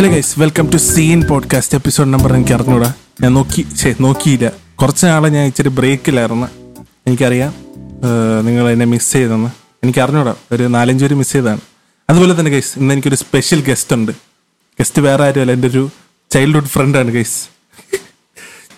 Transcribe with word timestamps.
Hello 0.00 0.10
guys 0.10 0.40
welcome 0.40 0.70
to 0.70 0.76
scene 0.76 1.24
podcast 1.24 1.78
episode 1.78 2.12
number 2.12 2.32
എനിക്ക് 2.32 2.52
അറിഞ്ഞൂടാ. 2.52 2.92
ഞാൻ 3.22 3.34
നോക്കി 3.34 3.66
ശേ 3.74 3.94
നോക്കിയില്ല. 4.00 4.52
കുറച്ച് 4.74 5.06
നാളെ 5.06 5.28
ഞാൻ 5.28 5.46
ഇച്ചിരി 5.46 5.68
ബ്രേക്കിലായിരുന്നു. 5.68 6.46
എനിക്കറിയാം. 7.06 7.54
നിങ്ങൾ 8.46 8.70
എന്നെ 8.70 8.86
മിസ് 8.86 9.12
ചെയ്തെന്ന്. 9.12 9.50
എനിക്ക് 9.84 10.00
അറിഞ്ഞൂടാ. 10.00 10.34
ഒരു 10.52 10.62
നാലഞ്ച് 10.62 11.04
പേര് 11.04 11.14
മിസ് 11.14 11.32
ചെയ്തതാണ്. 11.32 11.60
അതുപോലെ 12.10 12.40
തന്നെ 12.40 12.50
ഗൈസ് 12.50 12.78
ഇന്ന് 12.78 12.94
എനിക്കൊരു 12.94 13.14
സ്പെഷ്യൽ 13.14 13.60
ഗസ്റ്റ് 13.60 13.96
ഉണ്ട്. 13.96 14.12
ഗസ്റ്റ് 14.80 15.02
വേറെ 15.02 15.24
ആരുമല്ല. 15.24 15.52
എന്റെ 15.52 15.68
ഒരു 15.68 15.90
ചൈൽഡ്ഹുഡ് 16.30 16.68
ഫ്രണ്ടാണ് 16.68 17.10
ഗൈസ് 17.10 17.48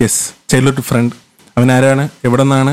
യെസ് 0.02 0.30
ചൈൽഡ്ഹുഡ് 0.48 0.82
ഫ്രണ്ട് 0.82 1.16
അവൻ 1.58 1.72
ആരാണ്? 1.72 2.08
എവിടെ 2.24 2.42
നിന്നാണ് 2.42 2.70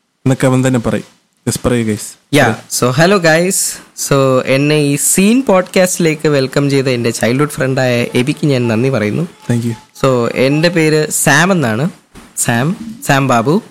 എന്നൊക്കെ 0.00 0.46
അവൻ 0.46 0.66
തന്നെ 0.66 0.80
പറയും. 0.80 1.15
യെസ് 1.46 1.60
പറയൂ 1.64 1.84
guys 1.84 2.08
yeah 2.34 2.46
so 2.70 2.90
hello 2.90 3.16
guys 3.16 3.60
so 3.96 4.16
എന്നെ 4.46 4.76
ഈ 4.76 4.96
സീൻ 4.96 5.42
പോഡ്കാസ്റ്റിലേക്ക് 5.42 6.28
വെൽക്കം 6.28 6.70
ചെയ്ത 6.70 6.88
എന്റെ 6.88 7.10
ചൈൽഡ്ഹുഡ് 7.10 7.50
ഫ്രണ്ടായ 7.50 8.06
എബിക്ക് 8.14 8.46
ഞാൻ 8.46 8.68
നന്ദി 8.68 8.88
പറയുന്നു. 8.88 9.24
താങ്ക് 9.50 9.66
യു 9.66 9.74
സോ 10.00 10.28
എന്റെ 10.28 10.68
പേര് 10.68 11.10
സാം 11.10 11.52
എന്നാണ്. 11.52 11.90
സാം 12.36 12.76
സാം 13.06 13.28
ബാബു 13.28 13.62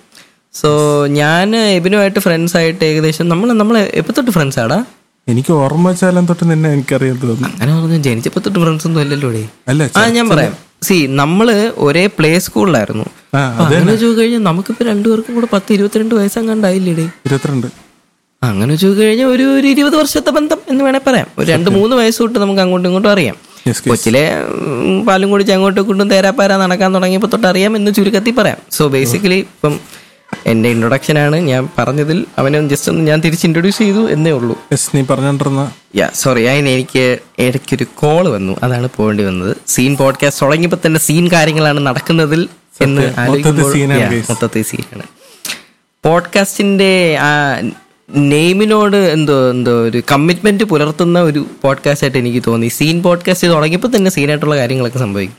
സോ 0.54 0.70
ഞാൻ 1.06 1.56
എബിനുമായിട്ട് 1.56 2.20
ഫ്രണ്ട്സ് 2.20 2.56
ആയിട്ട് 2.56 2.84
ഏകദേശം 2.84 3.28
നമ്മൾ 3.28 3.52
നമ്മൾ 3.52 3.78
എപ്പോൾ 3.78 4.12
തൊട്ട് 4.12 4.30
ഫ്രണ്ട്സ് 4.30 4.58
ആടാ? 4.58 4.84
എനിക്ക് 5.28 5.52
ഓർമ്മ 5.52 5.88
വെച്ചാലും 5.88 6.26
തൊട്ട് 6.26 6.50
നിന്നെ 6.50 6.72
എനിക്കറിയാൻ 6.72 7.18
തോന്നുന്നു. 7.22 7.48
അങ്ങനെ 7.48 7.80
പറഞ്ഞു 7.80 8.02
ജനിച്ചപ്പോ 8.02 8.40
തൊട്ട് 8.40 8.58
ഫ്രണ്ട്സ് 8.58 8.86
ഒന്നും 8.86 9.00
അല്ലല്ലോ 9.00 9.30
അല്ല 9.68 9.90
ആ 9.96 10.06
ഞാൻ 10.08 10.28
പറയാം. 10.28 10.54
സി 10.82 11.06
നമ്മൾ 11.10 11.72
ഒരേ 11.76 12.06
പ്ലേ 12.06 12.38
സ്കൂളിലായിരുന്നു 12.38 13.04
അങ്ങനെ 13.34 13.96
ചോദിച്ചു 13.96 14.20
കഴിഞ്ഞാൽ 14.20 14.42
നമുക്കിപ്പോ 14.42 14.84
രണ്ടുപേർക്കും 14.84 15.34
കൂടെ 15.34 15.48
പത്ത് 15.52 15.72
ഇരുപത്തിരണ്ട് 15.72 16.14
വയസ്സങ്ങാണ്ടായില്ലേ 16.14 17.06
ഇരുപത്തിരണ്ട്. 17.26 17.66
അങ്ങനെ 18.44 18.76
ചോദിച്ചു 18.76 19.02
കഴിഞ്ഞാൽ 19.02 19.26
ഒരു 19.26 19.42
ഒരു 19.42 19.66
ഇരുപത് 19.66 19.96
വർഷത്തെ 19.96 20.30
ബന്ധം 20.30 20.58
എന്ന് 20.68 20.84
വേണേ 20.84 21.00
പറയാം. 21.06 21.26
ഒരു 21.38 21.46
രണ്ട് 21.50 21.70
മൂന്ന് 21.70 21.96
വയസ്സ് 21.96 22.18
തൊട്ട് 22.18 22.38
നമുക്ക് 22.38 22.60
അങ്ങോട്ടും 22.60 22.88
ഇങ്ങോട്ടും 22.88 23.10
അറിയാം. 23.10 23.36
കൊച്ചിലെ 23.88 24.24
പാലും 25.06 25.30
കുടിച്ച് 25.30 25.52
അങ്ങോട്ടും 25.52 25.80
ഇങ്ങോട്ടും 25.80 26.10
തേരാപ്പാര 26.10 26.56
നടക്കാൻ 26.56 26.94
തുടങ്ങിയപ്പോൾ 26.94 27.26
തൊട്ട് 27.26 27.46
അറിയാം 27.46 27.76
എന്ന് 27.76 27.94
ചുരുക്കത്തിൽ 27.94 28.34
പറയാം. 28.34 28.58
സോ 28.70 28.88
ബേസിക്കലി 28.88 29.34
ഇപ്പം 29.34 29.80
എന്റെ 30.46 30.68
ഇൻട്രൊഡക്ഷൻ 30.68 31.18
ആണ്. 31.18 31.36
ഞാൻ 31.36 31.68
പറഞ്ഞതിൽ 31.78 32.26
അവനെ 32.38 32.68
ജസ്റ്റ് 32.68 32.90
ഒന്ന് 32.92 33.04
ഞാൻ 33.04 33.20
തിരിച്ച് 33.20 33.46
ഇൻട്രൊഡ്യൂസ് 33.46 33.78
ചെയ്തു 33.78 34.10
എന്നേ 34.10 34.30
ഉള്ളൂ. 34.30 34.58
നീ 34.94 35.02
പറഞ്ഞോണ്ടിരുന്ന. 35.02 35.72
യാ 35.96 36.10
സോറി 36.14 36.42
അതിന് 36.42 36.68
എനിക്ക് 36.68 37.18
ഇടയ്ക്കൊരു 37.38 37.84
കോൾ 37.84 38.28
വന്നു. 38.28 38.56
അതാണ് 38.62 38.88
പോകേണ്ടി 38.96 39.24
വന്നത്. 39.24 39.56
സീൻ 39.66 39.96
പോഡ്കാസ്റ്റ് 39.96 40.46
തുടങ്ങിയപ്പോൾ 40.46 40.76
തന്നെ 40.86 41.00
സീൻ 41.00 41.28
കാര്യങ്ങളാണ് 41.32 41.80
നടക്കുന്നതിൽ 41.86 42.48
എന്ന് 42.80 43.02
മൊത്തത്തിൽ 44.30 44.62
സീനാണ് 44.62 45.02
പോഡ്കാസ്റ്റിന്റെ 46.04 47.16
ആ 47.20 47.30
നെയിമിനോട് 48.16 48.96
എന്തോ 48.96 49.50
എന്തോ 49.50 49.72
ഒരു 49.82 50.02
കമ്മിറ്റ്മെന്റ് 50.12 50.64
പുലർത്തുന്ന 50.64 51.18
ഒരു 51.20 51.46
പോഡ്കാസ്റ്റ് 51.62 52.04
ആയിട്ട് 52.04 52.18
എനിക്ക് 52.18 52.42
തോന്നി. 52.46 52.68
സീൻ 52.68 53.02
പോഡ്കാസ്റ്റ് 53.02 53.48
തുടങ്ങിയപ്പോൾ 53.48 53.96
തന്നെ 53.96 54.10
സീനായിട്ടുള്ള 54.10 54.56
കാര്യങ്ങളൊക്കെ 54.56 54.98
സംഭവിക്കും. 54.98 55.36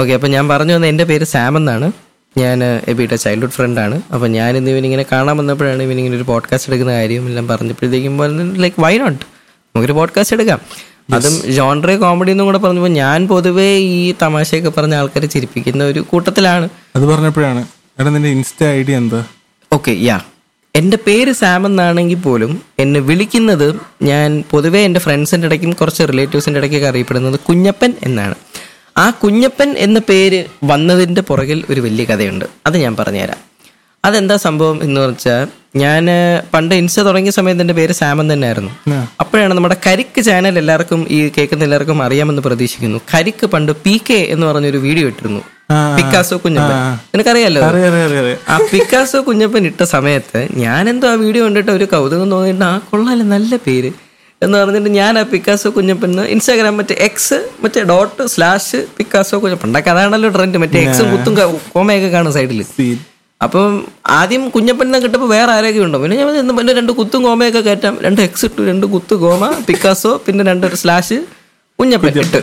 ഓക്കെ 0.00 0.12
അപ്പൊ 0.12 0.28
ഞാൻ 0.28 0.48
പറഞ്ഞു 0.48 0.74
വന്ന 0.74 0.86
എന്റെ 0.86 1.04
പേര് 1.04 1.24
സാം 1.24 1.56
എന്നാണ്. 1.56 1.92
ഞാൻ 2.38 2.64
എബിയുടെ 2.88 3.16
ചൈൽഡ്ഹുഡ് 3.16 3.50
ഫ്രണ്ടാണ് 3.50 4.02
അപ്പോൾ 4.14 4.26
ഞാൻ 4.26 4.56
ഇന്ന് 4.56 4.70
ഇവനിങ്ങനെ 4.70 5.04
കാണാൻ 5.12 5.36
വന്നപ്പോഴാണ് 5.36 5.82
ഇവനിങ്ങനെ 5.82 6.16
ഒരു 6.16 6.22
പോഡ്കാസ്റ്റ് 6.22 6.70
എടുക്കുന്ന 6.70 6.92
കാര്യം 6.92 7.26
എല്ലാം 7.26 7.48
പറഞ്ഞപ്പോഴത്തേക്കും 7.48 8.56
ലൈക്ക് 8.56 8.82
വൈ 8.82 8.98
നോട്ട് 8.98 9.18
നമുക്കൊരു 9.18 9.92
പോഡ്കാസ്റ്റ് 9.92 10.36
എടുക്കാം. 10.36 10.60
അതും 11.14 11.52
ജോൺറെ 11.52 11.96
കോമഡി 11.96 12.30
എന്നും 12.30 12.46
കൂടെ 12.46 12.58
പറഞ്ഞപ്പോൾ 12.58 12.88
ഞാൻ 12.88 13.28
പൊതുവേ 13.28 13.76
ഈ 13.76 14.14
തമാശയൊക്കെ 14.22 14.70
പറഞ്ഞ 14.70 14.94
ആൾക്കാരെ 14.94 15.26
ചിരിപ്പിക്കുന്ന 15.26 15.84
ഒരു 15.84 16.00
കൂട്ടത്തിലാണ്. 16.00 16.68
അത് 16.96 17.06
പറഞ്ഞപ്പോഴാണ്. 17.06 17.66
എടാ 18.00 18.10
നിന്റെ 18.10 18.28
ഇൻസ്റ്റ 18.28 18.64
ഐ 18.64 18.82
ഡി 18.82 18.92
എന്താ? 18.92 19.24
ഓക്കെ 19.72 19.90
യാ 19.90 20.20
എന്റെ 20.74 20.98
പേര് 21.06 21.32
സാം 21.32 21.66
എന്നാണെങ്കിൽ 21.66 22.16
പോലും 22.16 22.62
എന്നെ 22.78 23.00
വിളിക്കുന്നത് 23.00 23.76
ഞാൻ 24.02 24.44
പൊതുവേ 24.50 24.80
എന്റെ 24.80 25.00
ഫ്രണ്ട്സിന്റെ 25.00 25.46
ഇടയ്ക്കും 25.46 25.72
കുറച്ച് 25.72 26.02
റിലേറ്റീവ്സിന്റെ 26.02 26.60
ഇടയ്ക്കൊക്കെ 26.60 26.86
അറിയപ്പെടുന്നത് 26.86 27.38
കുഞ്ഞപ്പൻ 27.38 27.94
എന്നാണ്. 28.02 28.34
ആ 28.96 29.10
കുഞ്ഞപ്പൻ 29.10 29.74
എന്ന 29.78 29.98
പേര് 29.98 30.44
വന്നതിന്റെ 30.64 31.20
പുറകിൽ 31.20 31.64
ഒരു 31.70 31.80
വലിയ 31.80 32.04
കഥയുണ്ട്. 32.04 32.44
അത് 32.66 32.76
ഞാൻ 32.76 32.96
പറഞ്ഞുതരാം. 32.96 33.40
അതെന്താ 34.04 34.36
സംഭവം 34.36 34.82
എന്ന് 34.82 35.00
വെച്ചാൽ 35.00 35.46
ഞാൻ 35.76 36.06
പണ്ട് 36.54 36.74
ഇൻസ്റ്റ 36.74 37.00
തുടങ്ങിയ 37.00 37.30
സമയത്ത് 37.30 37.60
എന്റെ 37.60 37.74
പേര് 37.74 37.92
സാമൻ 37.92 38.32
തന്നെയായിരുന്നു. 38.32 38.70
അപ്പോഴാണ് 39.20 39.54
നമ്മുടെ 39.54 39.76
കരിക്ക് 39.86 40.20
ചാനൽ 40.24 40.58
എല്ലാവർക്കും 40.58 41.06
ഈ 41.10 41.18
കേൾക്കുന്ന 41.38 41.64
എല്ലാവർക്കും 41.64 42.02
അറിയാമെന്ന് 42.02 42.42
പ്രതീക്ഷിക്കുന്നു. 42.42 43.00
കരിക്ക് 43.14 43.46
പണ്ട് 43.46 43.72
പി 43.72 44.00
കെ 44.10 44.20
എന്ന് 44.34 44.46
പറഞ്ഞൊരു 44.46 44.78
വീഡിയോ 44.78 45.06
ഇട്ടിരുന്നു. 45.06 45.42
പിക്കാസോ 45.98 46.36
കുഞ്ഞപ്പൻ. 46.44 46.76
നിനക്കറിയാലോ? 47.14 47.60
ആ 48.48 48.58
പിക്കാസോ 48.72 49.20
കുഞ്ഞപ്പൻ 49.28 49.66
ഇട്ട 49.66 49.82
സമയത്ത് 49.82 50.40
എന്തോ 50.90 51.08
ആ 51.08 51.14
വീഡിയോ 51.24 51.44
കണ്ടിട്ട് 51.44 51.70
ഒരു 51.70 51.84
കൗതുകം 51.84 52.30
തോന്നിയിട്ട് 52.30 52.64
ആ 52.64 52.74
കൊള്ളാല്ലേ 52.90 53.26
നല്ല 53.26 53.56
പേര്. 53.56 53.92
എന്ന് 54.44 54.56
പറഞ്ഞിട്ട് 54.60 54.90
ഞാൻ 54.98 55.18
ആ 55.20 55.22
പിക്കാസോ 55.32 55.70
കുഞ്ഞപ്പൻ 55.76 56.12
ഇൻസ്റ്റാഗ്രാം 56.34 56.76
മറ്റേ 56.80 56.94
എക്സ് 57.08 57.38
മറ്റേ 57.64 57.82
ഡോട്ട് 57.90 58.22
സ്ലാഷ് 58.34 58.80
പിക്കാസോ 58.98 59.38
കുഞ്ഞപ്പൻ. 59.42 59.68
ഉണ്ടാക്കി 59.70 59.90
അതാണല്ലോ 59.94 60.30
ട്രെൻഡ് 60.36 60.60
മറ്റേ 60.64 60.80
എക്സും 60.86 61.08
കുത്തും 61.14 61.34
കോമയൊക്കെ 61.74 62.10
കാണും 62.16 62.34
സൈഡിൽ 62.38 62.62
അപ്പം 63.40 63.70
ആദ്യം 64.18 64.42
കുഞ്ഞപ്പൻ 64.54 64.86
എന്ന് 64.88 64.98
കിട്ടപ്പോൾ 65.04 65.28
വേറെ 65.36 65.50
ആരൊക്കെ 65.54 65.80
ഉണ്ടോ? 65.86 65.98
പിന്നെ 66.02 66.16
ഞാൻ 66.18 66.56
പിന്നെ 66.58 66.72
രണ്ട് 66.80 66.92
കുത്തും 66.98 67.22
കോമയൊക്കെ 67.26 67.62
കയറ്റാം. 67.68 67.94
രണ്ട് 68.06 68.20
എക്സ് 68.26 68.44
ഇട്ടു 68.48 68.62
രണ്ട് 68.70 68.86
കുത്ത് 68.92 69.14
കോമ 69.22 69.44
പിക്കാസോ 69.68 70.12
പിന്നെ 70.26 70.44
രണ്ട് 70.50 70.66
സ്ലാഷ് 70.82 71.18
കുഞ്ഞപ്പൻ 71.78 72.20
ഇട്ട്. 72.24 72.40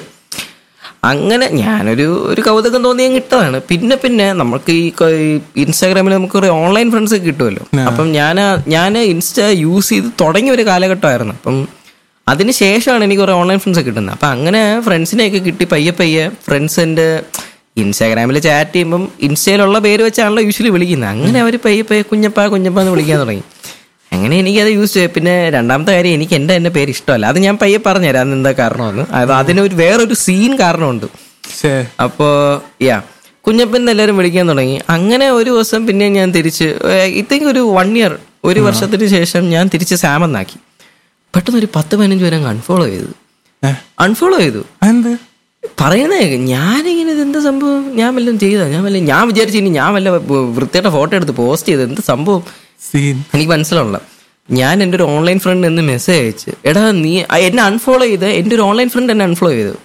അങ്ങനെ 1.10 1.46
ഞാനൊരു 1.60 2.08
ഒരു 2.32 2.42
കൗതുകം 2.48 2.82
തോന്നിയ 2.88 3.08
കിട്ടതാണ് 3.14 3.58
പിന്നെ 3.70 3.96
പിന്നെ 4.04 4.28
നമുക്ക് 4.42 4.72
ഈ 4.82 4.88
ഇൻസ്റ്റാഗ്രാമിൽ 5.64 6.14
നമുക്ക് 6.18 6.36
കുറെ 6.38 6.50
ഓൺലൈൻ 6.62 6.88
ഫ്രണ്ട്സ് 6.94 7.16
ഒക്കെ 7.18 7.26
കിട്ടുമല്ലോ. 7.30 7.64
അപ്പം 7.90 8.08
ഞാൻ 8.18 8.38
ഞാൻ 8.76 8.98
ഇൻസ്റ്റ 9.14 9.40
യൂസ് 9.64 9.90
ചെയ്ത് 9.94 10.10
തുടങ്ങിയ 10.22 10.56
ഒരു 10.58 10.66
കാലഘട്ടമായിരുന്നു. 10.70 11.34
അപ്പം 11.40 11.58
അതിന് 12.32 12.52
ശേഷമാണ് 12.64 13.04
എനിക്ക് 13.08 13.22
കുറേ 13.24 13.34
ഓൺലൈൻ 13.42 13.60
ഫ്രണ്ട്സ് 13.64 13.84
കിട്ടുന്നത്. 13.88 14.14
അപ്പം 14.16 14.30
അങ്ങനെ 14.36 14.62
ഫ്രണ്ട്സിനെയൊക്കെ 14.86 15.40
കിട്ടി 15.48 15.66
പയ്യെ 15.74 15.94
പയ്യെ 16.00 16.26
ഫ്രണ്ട്സിന്റെ 16.48 17.08
ഇൻസ്റ്റാഗ്രാമിൽ 17.82 18.38
ചാറ്റ് 18.46 18.74
ചെയ്യുമ്പം 18.76 19.04
ഇൻസ്റ്റയിലുള്ള 19.28 19.78
പേര് 19.86 20.02
വെച്ചാണല്ലോ 20.08 20.42
യൂഷ്വലി 20.48 20.72
വിളിക്കുന്നത്. 20.76 21.10
അങ്ങനെ 21.16 21.38
അവർ 21.44 21.56
പയ്യെ 21.66 21.84
പയ്യെ 21.90 22.04
കുഞ്ഞപ്പ 22.12 22.46
കുഞ്ഞപ്പ 22.54 22.80
എന്ന് 22.84 22.94
വിളിക്കാൻ 22.96 23.20
തുടങ്ങി. 23.24 23.44
അങ്ങനെ 24.16 24.36
എനിക്കത് 24.42 24.72
യൂസ് 24.78 24.94
ചെയ്യും 24.94 25.12
പിന്നെ 25.16 25.34
രണ്ടാമത്തെ 25.56 25.92
കാര്യം 25.98 26.14
എനിക്ക് 26.18 26.36
എന്റെ 26.40 26.54
എന്റെ 26.60 26.72
പേര് 26.78 26.92
ഇഷ്ടമല്ല. 26.96 27.26
അത് 27.32 27.40
ഞാൻ 27.46 27.56
പയ്യെ 27.62 27.80
പറഞ്ഞുതരാം 27.86 28.26
അത് 28.28 28.36
എന്താ 28.38 28.52
കാരണമെന്ന്. 28.60 29.04
അത് 29.20 29.32
അതിനൊരു 29.42 29.76
വേറൊരു 29.82 30.16
സീൻ 30.24 30.52
കാരണമുണ്ട്. 30.64 31.08
അപ്പോൾ 32.06 32.34
യാ 32.88 32.98
കുഞ്ഞപ്പൻ 33.48 33.90
എല്ലാവരും 33.92 34.18
വിളിക്കാൻ 34.20 34.46
തുടങ്ങി. 34.52 34.76
അങ്ങനെ 34.96 35.28
ഒരു 35.38 35.50
ദിവസം 35.56 35.82
പിന്നെ 35.88 36.08
ഞാൻ 36.18 36.28
തിരിച്ച് 36.38 36.68
ഇത്തേക്ക് 37.22 37.48
ഒരു 37.54 37.64
വൺ 37.78 37.90
ഇയർ 38.00 38.14
ഒരു 38.50 38.60
വർഷത്തിന് 38.66 39.08
ശേഷം 39.16 39.44
ഞാൻ 39.54 39.66
തിരിച്ച് 39.74 39.96
സാമെന്നാക്കി 40.04 40.60
പെട്ടെന്ന് 41.34 41.60
ഒരു 41.60 41.68
പത്ത് 41.76 41.94
പതിനഞ്ച് 42.00 42.24
പേരെ 42.24 42.38
അൺഫോളോ 42.54 42.86
ചെയ്തു. 42.94 43.12
അൺഫോളോ 44.00 44.38
ചെയ്തു. 44.38 44.62
എന്ത് 44.90 45.12
പറയുന്നേ 45.82 46.22
ഞാനിങ്ങനെ 46.54 47.12
ഇത് 47.12 47.22
എന്ത് 47.22 47.40
സംഭവം? 47.48 47.82
ഞാൻ 47.98 48.10
വല്ലതും 48.16 48.40
ചെയ്താ? 48.44 48.66
ഞാൻ 48.74 48.82
വല്ല 48.84 48.98
ഞാൻ 49.12 49.24
വിചാരിച്ചു 49.28 49.60
ഇനി 49.60 49.72
ഞാൻ 49.80 49.90
വല്ല 49.94 50.10
വൃത്തിയുടെ 50.58 50.90
ഫോട്ടോ 50.96 51.14
എടുത്ത് 51.16 51.36
പോസ്റ്റ് 51.42 51.70
ചെയ്ത് 51.70 51.84
എന്ത് 51.90 52.02
സംഭവം? 52.12 52.44
എനിക്ക് 53.34 53.52
മനസ്സിലാവില്ല 53.52 54.00
ഞാൻ 54.50 54.76
എന്റെ 54.84 54.96
ഒരു 54.96 55.06
ഓൺലൈൻ 55.16 55.38
ഫ്രണ്ട് 55.40 55.66
എന്ന് 55.68 55.82
മെസ്സേജ് 55.82 56.20
അയച്ച് 56.20 56.52
എടാ 56.70 56.84
നീ 57.04 57.14
എന്നെ 57.48 57.64
അൺഫോളോ 57.64 58.06
ചെയ്ത്. 58.06 58.28
എന്റെ 58.40 58.56
ഒരു 58.56 58.64
ഓൺലൈൻ 58.70 58.90
ഫ്രണ്ട് 58.94 59.14
എന്നെ 59.14 59.26
അൺഫോളോ 59.26 59.52
ചെയ്തു. 59.52 59.76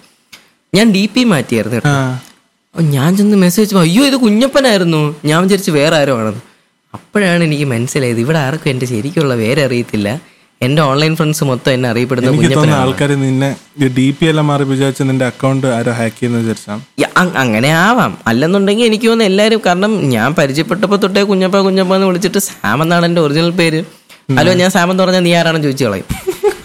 ഞാൻ 0.73 0.87
ഡി 0.91 1.03
പി 1.13 1.23
മാറ്റിയായിരുന്നു 1.33 2.81
ഞാൻ 2.95 3.11
ചെന്ന് 3.17 3.37
മെസ്സേജ് 3.43 3.75
അയ്യോ 3.75 4.03
ഇത് 4.09 4.17
കുഞ്ഞപ്പനായിരുന്നു. 4.23 5.01
ഞാൻ 5.25 5.39
വിചാരിച്ച് 5.43 5.71
വേറെ 5.71 5.95
ആരോ 6.01 6.15
ആണെന്ന്. 6.21 6.41
അപ്പോഴാണ് 6.93 7.41
എനിക്ക് 7.43 7.67
മനസ്സിലായത് 7.73 8.19
ഇവിടെ 8.25 8.39
ആർക്കും 8.47 8.69
എന്റെ 8.69 8.85
ശരിക്കുള്ള 8.91 9.35
പേര് 9.43 9.61
എന്റെ 10.61 10.81
ഓൺലൈൻ 10.83 11.13
ഫ്രണ്ട്സ് 11.15 11.43
മൊത്തം 11.43 11.71
എന്നെ 11.73 11.87
അറിയപ്പെടുന്ന 11.89 12.29
എനിക്ക് 12.31 12.71
ആൾക്കാർ 12.77 13.09
നിന്നെ 13.21 13.49
ഡി 13.95 14.05
പി 14.11 14.25
എല്ലാം 14.25 14.45
മാറി 14.47 14.63
വിചാരിച്ച 14.63 15.01
നിന്റെ 15.03 15.25
അക്കൗണ്ട് 15.25 15.67
ആരോ 15.73 15.91
ഹാക്ക് 15.91 16.15
ചെയ്യുന്ന 16.15 16.39
വിചാരിച്ചാണ് 16.41 16.81
യ- 17.01 17.11
അങ്ങനെ 17.41 17.69
ആവാം. 17.81 18.13
അല്ലെന്നുണ്ടെങ്കിൽ 18.27 18.85
എനിക്ക് 18.85 19.07
തോന്നുന്നു 19.07 19.31
എല്ലാവരും 19.31 19.61
കാരണം 19.65 19.91
ഞാൻ 20.09 20.29
പരിചയപ്പെട്ടപ്പോൾ 20.35 20.97
തൊട്ടേ 20.97 21.23
കുഞ്ഞപ്പ 21.23 21.57
കുഞ്ഞപ്പ 21.65 21.93
എന്ന് 21.95 22.07
വിളിച്ചിട്ട് 22.07 22.39
സാം 22.47 22.81
എന്നാണ് 22.83 23.05
എന്റെ 23.05 23.21
ഒറിജിനൽ 23.21 23.51
പേര്. 23.59 23.81
ഹലോ 24.37 24.53
ഞാൻ 24.53 24.69
സാം 24.69 24.91
എന്ന് 24.91 25.03
പറഞ്ഞാൽ 25.03 25.23
നീ 25.23 25.33
ആരാണെന്ന് 25.33 25.67
ചോദിച്ചു 25.67 25.85
കളയും. 25.85 26.07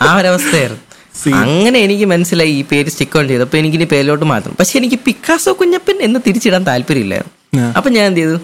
ആ 0.03 0.11
ഒരവസ്ഥയായിരുന്നു. 0.19 0.83
അങ്ങനെ 1.43 1.79
എനിക്ക് 1.81 2.07
മനസ്സിലായി 2.07 2.53
ഈ 2.53 2.63
പേര് 2.63 2.89
സ്റ്റിക്ക് 2.89 3.19
ഓൺ 3.19 3.29
ചെയ്തു 3.29 3.43
അപ്പൊ 3.43 3.57
എനിക്ക് 3.59 3.77
ഇനി 3.77 3.87
പേരിലോട്ട് 3.87 4.25
മാത്രം 4.25 4.53
പക്ഷെ 4.55 4.79
എനിക്ക് 4.79 4.99
പിക്കാസോ 5.07 5.53
കുഞ്ഞപ്പൻ 5.53 5.97
എന്ന് 6.03 6.21
തിരിച്ചിടാൻ 6.27 6.63
താല്പര്യമില്ലായിരുന്നു. 6.67 7.33
അപ്പൊ 7.77 7.91
ഞാൻ 7.91 8.05
എന്ത് 8.07 8.21
ചെയ്തു? 8.21 8.37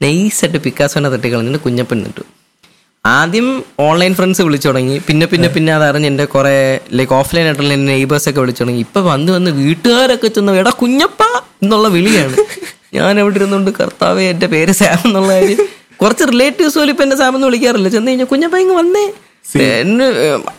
നൈസായിട്ട് 0.00 0.58
പിക്കാസോനെ 0.64 1.08
തട്ടി 1.08 1.28
കളഞ്ഞിട്ട് 1.32 1.58
കുഞ്ഞപ്പൻ 1.58 1.98
നിട്ടു. 2.02 2.24
ആദ്യം 3.14 3.48
ഓൺലൈൻ 3.86 4.14
ഫ്രണ്ട്സ് 4.14 4.42
വിളിച്ചു 4.42 4.68
തുടങ്ങി. 4.68 4.96
പിന്നെ 5.08 5.26
പിന്നെ 5.32 5.48
പിന്നെ 5.48 5.70
അത് 5.74 5.84
അറിഞ്ഞ് 5.88 6.06
എന്റെ 6.06 6.24
കുറെ 6.24 6.80
ലൈക്ക് 6.98 7.12
ഓഫ്ലൈൻ 7.12 7.44
ആയിട്ടുള്ള 7.44 7.72
എന്റെ 7.72 7.92
നെയ്ബേഴ്സ് 7.92 8.28
ഒക്കെ 8.30 8.40
വിളിച്ചു 8.40 8.62
തുടങ്ങി. 8.62 8.80
ഇപ്പൊ 8.80 9.00
വന്ന് 9.00 9.32
വന്ന് 9.32 9.50
വീട്ടുകാരൊക്കെ 9.50 10.28
ചെന്ന് 10.28 10.52
എടാ 10.52 10.72
കുഞ്ഞപ്പ 10.82 11.22
എന്നുള്ള 11.62 11.88
വിളിയാണ്. 11.88 12.36
ഞാൻ 12.94 13.20
എവിടെ 13.20 13.36
ഇരുന്നുകൊണ്ട് 13.36 13.70
കർത്താവേ 13.80 14.24
എന്റെ 14.32 14.46
പേര് 14.46 14.72
സാം 14.80 14.98
എന്നുള്ള 15.06 15.32
കാര്യം. 15.32 15.62
കുറച്ച് 16.02 16.24
റിലേറ്റീവ്സ് 16.32 16.78
പോലും 16.78 16.92
ഇപ്പൊ 16.94 17.04
എന്നെ 17.04 17.16
സാം 17.16 17.34
എന്ന് 17.36 17.46
വിളിക്കാറില്ല. 17.46 17.88
ചെന്ന് 17.88 18.10
കഴിഞ്ഞാൽ 18.10 18.28
കുഞ്ഞപ്പ 18.32 18.56
ഇങ്ങ് 18.64 18.76
വന്നേ. 18.82 19.04
എന്നെ 19.80 20.06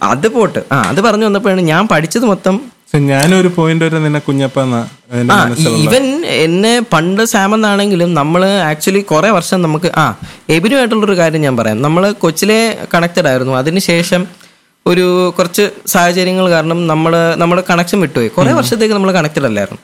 അത് 0.04 0.28
പോട്ട്. 0.36 0.60
ആ 0.72 0.78
അത് 0.92 1.02
പറഞ്ഞു 1.02 1.26
വന്നപ്പോഴാണ് 1.26 1.62
ഞാൻ 1.62 1.88
പഠിച്ചത് 1.92 2.26
മൊത്തം 2.26 2.56
ഞാനൊരു 2.94 3.48
പോയിന്റ് 3.56 3.86
വരെ 3.86 3.98
നിന്നെ 4.04 4.20
കുഞ്ഞപ്പ 4.20 4.60
ഇവൻ 5.86 6.06
എന്നെ 6.46 6.74
പണ്ട് 6.94 7.24
സാമെന്നാണെങ്കിലും 7.34 8.14
നമ്മൾ 8.14 8.42
ആക്ച്വലി 8.70 9.02
കുറെ 9.12 9.30
വർഷം 9.38 9.62
നമുക്ക് 9.62 9.92
ആ 10.04 10.06
എബിനുമായിട്ടുള്ളൊരു 10.56 11.18
കാര്യം 11.22 11.42
ഞാൻ 11.42 11.58
പറയാം. 11.58 11.82
നമ്മൾ 11.82 12.04
കൊച്ചിലെ 12.24 12.60
കണക്റ്റഡ് 12.94 13.30
ആയിരുന്നു. 13.32 13.54
അതിനുശേഷം 13.62 14.24
ഒരു 14.86 15.34
കുറച്ച് 15.38 15.72
സാഹചര്യങ്ങൾ 15.94 16.50
കാരണം 16.50 16.88
നമ്മൾ 16.88 17.14
നമ്മുടെ 17.42 17.64
കണക്ഷൻ 17.70 17.98
വിട്ടുപോയി. 18.02 18.30
കുറെ 18.38 18.54
വർഷത്തേക്ക് 18.60 18.94
നമ്മൾ 18.94 19.12
കണക്റ്റഡ് 19.12 19.48
അല്ലായിരുന്നു. 19.50 19.82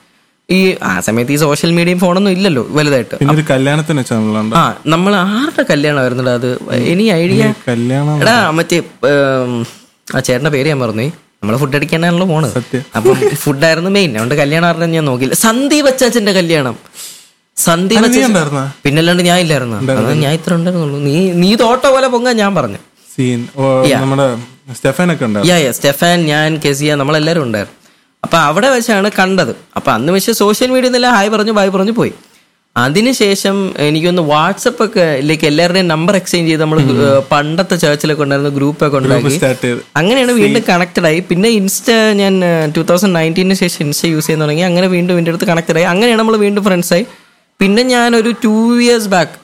ഈ 0.50 0.60
ആ 0.84 1.00
സമയത്ത് 1.00 1.32
ഈ 1.32 1.36
സോഷ്യൽ 1.36 1.72
മീഡിയ 1.72 1.98
ഫോണൊന്നും 2.04 2.32
ഇല്ലല്ലോ 2.32 2.64
വലുതായിട്ട്. 2.70 3.16
കല്യാണത്തിന് 3.52 4.04
ആ 4.62 4.64
നമ്മൾ 4.94 5.16
ആരുടെ 5.16 5.66
കല്യാണമായിരുന്നു 5.72 6.32
അത്? 6.32 6.50
ഇനി 6.94 7.04
ഐഡിയ 7.04 7.44
കല്യാണം 7.70 8.22
എടാ 8.24 8.38
മറ്റേ 8.60 8.80
ആ 10.16 10.20
ചേട്ടന്റെ 10.20 10.54
പേര് 10.56 10.68
ഞാൻ 10.74 10.80
പറഞ്ഞു 10.80 11.08
നമ്മൾ 11.44 11.56
ഫുഡ് 11.62 11.76
അടിക്കാനാണല്ലോ 11.78 12.26
പോണ്. 12.34 12.50
അപ്പം 12.98 13.16
ഫുഡായിരുന്നു 13.46 13.90
മെയിൻ 13.96 14.12
അതുകൊണ്ട് 14.12 14.36
കല്യാണം 14.42 14.68
അറിഞ്ഞ 14.72 14.86
ഞാൻ 14.98 15.06
നോക്കിയില്ല. 15.10 15.36
സന്ദീപ് 15.48 15.88
അച്ചാച്ചന്റെ 15.92 16.34
കല്യാണം. 16.38 16.76
സന്ദീപ് 17.58 18.04
പിന്നെ 18.04 18.22
അച്ചാച്ചൻ 18.26 18.72
പിന്നല്ലാണ്ട് 18.84 19.24
ഞാൻ 19.30 19.40
ഇല്ലായിരുന്നു. 19.44 19.78
അത് 20.02 20.14
ഞാൻ 20.24 20.34
ഇത്ര 20.40 20.54
ഉണ്ടായിരുന്നുള്ളൂ. 20.60 21.00
നീ 21.08 21.16
നീ 21.44 21.50
തോട്ട 21.64 21.86
പോലെ 21.96 22.08
പൊങ്ങാൻ 22.14 22.36
ഞാൻ 22.44 22.52
പറഞ്ഞു. 22.60 22.80
സീൻ. 23.16 23.42
നമ്മുടെ 24.04 24.28
സ്റ്റെഫനൊക്കെ 24.78 25.26
ഉണ്ടായിരുന്നു. 25.30 25.54
യാ 25.54 25.58
യാ 25.66 25.72
സ്റ്റെഫാൻ 25.78 26.20
ഞാൻ 26.34 26.50
കെസിയ 26.66 26.96
നമ്മളെല്ലാരും 27.02 27.44
ഉണ്ടായിരുന്നു. 27.48 27.78
അപ്പൊ 28.26 28.38
അവിടെ 28.50 28.70
വെച്ചാണ് 28.76 29.12
കണ്ടത്. 29.20 29.54
അപ്പൊ 29.78 29.92
അന്ന് 29.98 30.12
വെച്ച് 30.16 30.32
സോഷ്യൽ 30.44 30.70
മീഡിയ 30.76 30.90
നിന്നെല്ലാം 30.90 31.14
ഹായ് 31.18 31.32
പറഞ്ഞു 31.36 31.54
ബായ് 31.60 31.72
പറഞ്ഞു 31.76 31.96
പോയി. 32.00 32.14
അതിനുശേഷം 32.82 33.58
എനിക്കൊന്ന് 33.88 34.22
വാട്സപ്പ് 34.30 34.82
ഒക്കെ 34.86 35.20
ലൈക്ക് 35.30 35.46
എല്ലാവരുടെയും 35.50 35.88
നമ്പർ 35.88 36.16
എക്സ്ചേഞ്ച് 36.20 36.50
ചെയ്ത് 36.50 36.62
നമ്മൾ 36.62 36.80
പണ്ടത്തെ 37.32 37.76
ചേർച്ചിലൊക്കെ 37.84 38.24
ഉണ്ടായിരുന്ന 38.24 38.52
ഗ്രൂപ്പൊക്കെ 38.56 38.98
ഉണ്ടാക്കി. 38.98 39.40
അങ്ങനെയാണ് 39.96 40.32
വീണ്ടും 40.32 40.64
കണക്റ്റഡ് 40.70 41.08
ആയി 41.10 41.20
പിന്നെ 41.20 41.50
ഇൻസ്റ്റ 41.50 41.92
ഞാൻ 42.22 42.34
ടൂ 42.78 42.82
തൗസൻഡ് 42.82 43.16
നയന്റീന് 43.16 43.54
ശേഷം 43.54 43.82
ഇൻസ്റ്റ 43.86 44.06
യൂസ് 44.14 44.26
ചെയ്യാൻ 44.28 44.42
തുടങ്ങി. 44.46 44.62
അങ്ങനെ 44.70 44.88
വീണ്ടും 44.96 45.18
എന്റെ 45.18 45.32
അടുത്ത് 45.32 45.48
കണക്റ്റഡ് 45.52 45.78
ആയി 45.82 45.88
അങ്ങനെയാണ് 45.94 46.20
നമ്മൾ 46.20 46.38
വീണ്ടും 46.46 46.64
ഫ്രണ്ട്സ് 46.64 46.94
ആയി. 46.98 47.06
പിന്നെ 47.60 47.84
ഞാൻ 47.94 48.16
ഒരു 48.16 48.34
ടു 48.44 48.56
ഇയേഴ്സ് 48.80 49.08
ബാക്ക് 49.16 49.36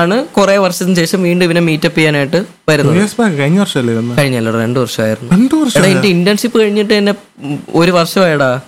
ആണ് 0.00 0.16
കുറെ 0.36 0.58
വർഷത്തിന് 0.58 0.96
ശേഷം 0.96 1.22
വീണ്ടും 1.22 1.44
ഇവനെ 1.44 1.60
മീറ്റപ്പ് 1.70 1.98
ചെയ്യാനായിട്ട് 1.98 2.44
വരുന്നത്. 2.68 2.96
Years 3.00 3.16
back, 3.18 3.32
കഴിഞ്ഞ 3.40 3.58
വർഷമല്ലേ 3.60 4.16
കഴിഞ്ഞല്ലോ 4.20 4.52
രണ്ടു 4.60 4.78
വർഷമായിരുന്നു. 4.80 5.32
എടാ 5.78 5.88
എന്റെ 5.94 6.08
ഇന്റേൺഷിപ്പ് 6.08 6.56
കഴിഞ്ഞിട്ട് 6.60 6.94
എന്നെ 7.00 7.14
ഒരു 7.82 7.92
വർഷമായടാ. 7.98 8.60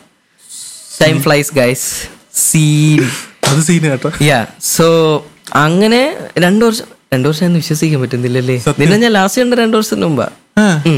ടൈം 1.02 1.22
ഫ്ലൈസ് 1.22 1.54
ഗൈസ് 1.54 1.88
സീൻ 2.34 3.04
അത് 3.50 3.60
സീൻ 3.66 3.84
കേട്ടോ. 3.90 4.10
യാ 4.30 4.38
സോ 4.74 4.86
അങ്ങനെ 5.64 6.00
രണ്ടു 6.44 6.64
വർഷം 6.64 6.86
രണ്ടു 7.12 7.26
വർഷം 7.28 7.44
എന്ന് 7.46 7.58
വിശ്വസിക്കാൻ 7.62 8.00
പറ്റുന്നില്ലല്ലേ? 8.02 8.56
നിന്നെ 8.80 8.96
ഞാൻ 9.04 9.12
ലാസ്റ്റ് 9.16 9.42
കണ്ട 9.42 9.54
രണ്ടു 9.62 9.76
വർഷത്തിന് 9.76 10.06
മുമ്പാ. 10.06 10.26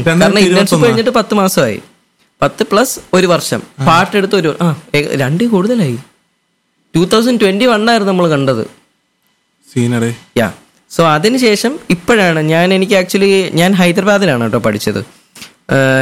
കാരണം 0.07 0.39
ഇന്റേൺഷിപ്പ് 0.39 0.85
കഴിഞ്ഞിട്ട് 0.85 1.13
പത്ത് 1.19 1.33
മാസമായി. 1.41 1.79
പത്ത് 2.41 2.63
പ്ലസ് 2.71 2.95
ഒരു 3.13 3.27
വർഷം. 3.33 3.61
പാട്ടെടുത്ത് 3.87 4.35
ഒരു 4.35 4.51
ആ 4.61 4.67
രണ്ട് 5.23 5.43
കൂടുതലായി. 5.53 5.97
ടൂ 6.93 7.01
തൗസൻഡ് 7.13 7.41
ട്വന്റി 7.41 7.65
വൺ 7.71 7.89
ആയിരുന്നു 7.91 8.11
നമ്മൾ 8.11 8.27
കണ്ടത് 8.35 8.65
യാ 10.37 10.47
സോ 10.91 11.01
അതിനുശേഷം 11.15 11.73
ഇപ്പോഴാണ് 11.89 12.39
ഞാൻ 12.51 12.67
എനിക്ക് 12.73 12.95
ആക്ച്വലി 12.99 13.31
ഞാൻ 13.59 13.71
ഹൈദരാബാദിലാണ് 13.79 14.43
കേട്ടോ 14.43 14.59
പഠിച്ചത്. 14.67 15.01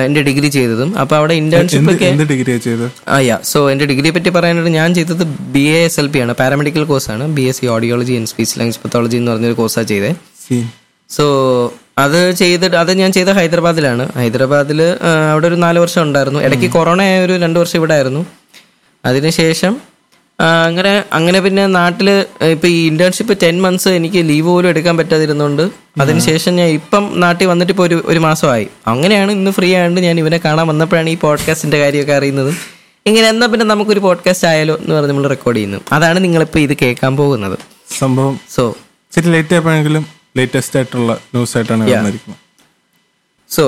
എന്റെ 0.05 0.21
ഡിഗ്രി 0.27 0.49
ചെയ്തതും. 0.55 0.89
അപ്പൊ 1.01 1.15
അവിടെ 1.19 1.33
ഇന്റേൺഷിപ്പ് 1.41 1.83
എന്ത് 1.83 1.93
ഒക്കെ 1.93 2.05
എന്ത് 2.13 2.23
ഡിഗ്രിയാ 2.31 2.57
ചെയ്ത് 2.65 2.85
ആ 3.13 3.17
യാ. 3.29 3.37
സോ 3.51 3.59
എന്റെ 3.71 3.85
ഡിഗ്രിയെ 3.91 4.13
പറ്റി 4.17 4.31
പറയാനായിട്ട് 4.37 4.73
ഞാൻ 4.79 4.93
ചെയ്തത് 4.97 5.23
B 5.55 5.63
A 5.73 5.79
S 5.87 5.99
L 6.03 6.07
P 6.13 6.19
ആണ്. 6.25 6.33
പാരാമെഡിക്കൽ 6.41 6.85
കോഴ്സാണ് 6.91 7.25
B 7.37 7.45
S 7.51 7.59
C 7.61 7.67
audiology 7.75 8.15
and 8.19 8.31
speech 8.33 8.55
language 8.59 8.81
pathology 8.85 9.17
എന്ന് 9.21 9.31
പറഞ്ഞൊരു 9.31 9.57
കോഴ്സാണ് 9.61 9.87
ചെയ്തത് 9.93 10.15
സോ. 11.09 11.25
അത് 12.05 12.19
ചെയ്തിട്ട് 12.39 12.77
അത് 12.83 12.91
ഞാൻ 13.01 13.11
ചെയ്ത 13.17 13.29
ഹൈദരാബാദിലാണ്. 13.37 14.03
ഹൈദരാബാദിൽ 14.17 14.81
അവിടെ 15.31 15.47
ഒരു 15.51 15.57
നാല് 15.65 15.79
വർഷം 15.83 16.01
ഉണ്ടായിരുന്നു. 16.07 16.39
ഇടയ്ക്ക് 16.47 16.67
കൊറോണ 16.77 17.01
ആയ 17.09 17.25
ഒരു 17.25 17.35
രണ്ട് 17.43 17.59
വർഷം 17.59 17.77
ഇവിടെ 17.79 17.93
ആയിരുന്നു. 17.93 18.23
അതിനുശേഷം 19.03 19.73
അങ്ങനെ 20.39 21.03
അങ്ങനെ 21.13 21.39
പിന്നെ 21.39 21.67
നാട്ടിൽ 21.67 22.09
ഇപ്പൊ 22.53 22.67
ഈ 22.67 22.87
ഇന്റേൺഷിപ്പ് 22.87 23.37
ടെൻ 23.43 23.61
മന്ത്സ് 23.61 23.89
എനിക്ക് 23.89 24.29
ലീവ് 24.29 24.47
പോലും 24.47 24.69
എടുക്കാൻ 24.69 24.97
പറ്റാതിരുന്നുണ്ട് 24.97 25.63
അതിനുശേഷം 26.01 26.55
ഞാൻ 26.55 26.67
ഇപ്പം 26.67 27.21
നാട്ടിൽ 27.21 27.45
വന്നിട്ട് 27.45 27.73
ഇപ്പോൾ 27.73 27.83
ഒരു 27.83 28.03
ഒരു 28.05 28.19
മാസമായി. 28.19 28.67
അങ്ങനെയാണ് 28.87 29.31
ഇന്ന് 29.31 29.51
ഫ്രീ 29.51 29.75
ആയതുകൊണ്ട് 29.75 30.01
ഞാൻ 30.01 30.19
ഇവനെ 30.19 30.37
കാണാൻ 30.37 30.67
വന്നപ്പോഴാണ് 30.67 31.09
ഈ 31.09 31.15
പോഡ്കാസ്റ്റിന്റെ 31.15 31.79
കാര്യമൊക്കെ 31.79 32.13
അറിയുന്നത്. 32.13 32.51
ഇങ്ങനെ 33.05 33.27
എന്നാ 33.27 33.47
പിന്നെ 33.47 33.65
നമുക്കൊരു 33.65 33.99
പോഡ്കാസ്റ്റ് 33.99 34.47
ആയാലോ 34.47 34.75
എന്ന് 34.75 34.95
പറഞ്ഞ് 34.95 35.09
നമ്മൾ 35.09 35.27
റെക്കോർഡ് 35.27 35.57
ചെയ്യുന്നു. 35.57 35.79
അതാണ് 35.91 36.23
നിങ്ങളിപ്പോൾ 36.23 36.59
ഇത് 36.59 36.73
കേൾക്കാൻ 36.81 37.17
പോകുന്നത്. 37.17 37.57
സംഭവം 37.99 38.39
സോ 38.55 38.63
ഇച്ചിരി 39.09 39.29
ലേറ്റ് 39.31 39.53
ആയപ്പോഴെങ്കിലും 39.53 40.05
ലേറ്റസ്റ്റ് 40.37 40.77
ആയിട്ടുള്ള 40.79 41.13
ന്യൂസ് 41.13 41.57
ആയിട്ടാണ് 41.57 42.13
സോ 43.49 43.65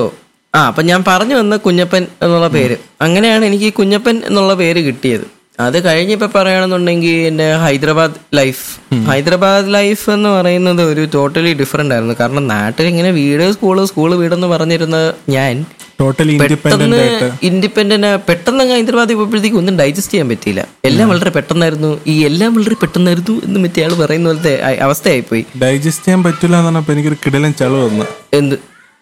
ആ 0.54 0.66
അപ്പം 0.66 0.86
ഞാൻ 0.86 1.04
പറഞ്ഞു 1.06 1.34
വന്ന 1.34 1.56
കുഞ്ഞപ്പൻ 1.56 2.06
എന്നുള്ള 2.22 2.48
പേര്. 2.48 2.76
അങ്ങനെയാണ് 3.02 3.44
എനിക്ക് 3.44 3.74
കുഞ്ഞപ്പൻ 3.74 4.22
എന്നുള്ള 4.26 4.54
പേര് 4.54 4.80
കിട്ടിയത്. 4.86 5.26
അത് 5.66 5.76
കഴിഞ്ഞിപ്പോൾ 5.84 6.30
പറയുകയാണെന്നുണ്ടെങ്കിൽ 6.34 7.16
എന്റെ 7.30 7.46
ഹൈദരാബാദ് 7.64 8.16
ലൈഫ്. 8.38 8.64
ഹൈദരാബാദ് 9.10 9.74
ലൈഫ് 9.74 10.06
എന്ന് 10.10 10.28
പറയുന്നത് 10.28 10.82
ഒരു 10.92 11.02
ടോട്ടലി 11.14 11.52
ഡിഫറെന്റ് 11.60 11.94
ആയിരുന്നു. 11.94 12.14
കാരണം 12.20 12.44
നാട്ടിൽ 12.54 12.88
ഇങ്ങനെ 12.92 13.10
വീട് 13.20 13.44
സ്കൂൾ 13.52 13.78
സ്കൂൾ 13.90 14.10
വീടെന്ന് 14.22 14.46
പറഞ്ഞിരുന്ന 14.46 14.98
ഞാൻ 15.36 15.64
പെട്ടെന്ന് 16.42 16.98
ഇൻഡിപെൻഡന്റ് 17.42 18.10
പെട്ടെന്ന് 18.28 18.62
അങ്ങ് 18.64 18.74
ഹൈദരാബാദ് 18.76 19.14
പോയപ്പോഴത്തേക്ക് 19.18 19.56
ഒന്നും 19.56 19.74
ഡൈജസ്റ്റ് 19.80 20.12
ചെയ്യാൻ 20.12 20.28
പറ്റിയില്ല. 20.28 20.62
എല്ലാം 20.84 21.08
വളരെ 21.08 21.30
പെട്ടെന്നായിരുന്നു. 21.30 21.90
ഈ 22.06 22.16
എല്ലാം 22.28 22.50
വളരെ 22.54 22.76
പെട്ടെന്നായിരുന്നു 22.82 23.34
എന്ന് 23.46 23.58
മറ്റേ 23.64 23.84
ആൾ 23.86 23.92
പറയുന്ന 24.02 24.28
പോലത്തെ 24.28 24.54
അവസ്ഥയായി 24.86 25.24
പോയി 25.30 25.44
ഡൈജസ്റ്റ് 25.62 26.04
ചെയ്യാൻ 26.04 26.22
പറ്റില്ല 26.28 26.56
എന്ന് 26.56 26.68
പറഞ്ഞപ്പോ 26.68 26.92
എനിക്കൊരു 26.94 27.18
കിടലൻ 27.26 27.52
ചളവ് 27.60 27.84
വന്നു. 27.88 28.06
എന്ത്? 28.32 28.56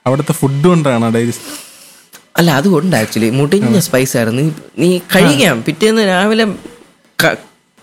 അവിടുത്തെ 0.07 0.33
ഫുഡ് 0.33 0.67
കൊണ്ടാണ് 0.67 1.15
ഡൈജസ്റ്റ് 1.15 1.47
അല്ല 2.39 2.51
അതുകൊണ്ട് 2.51 2.97
ആക്ച്വലി 2.97 3.31
മുടിഞ്ഞ 3.31 3.79
സ്പൈസ് 3.79 4.17
ആയിരുന്നു 4.17 4.43
നീ- 4.79 5.01
കഴിക്കാം. 5.17 5.65
പിറ്റേന്ന് 5.67 6.09
രാവിലെ 6.09 6.45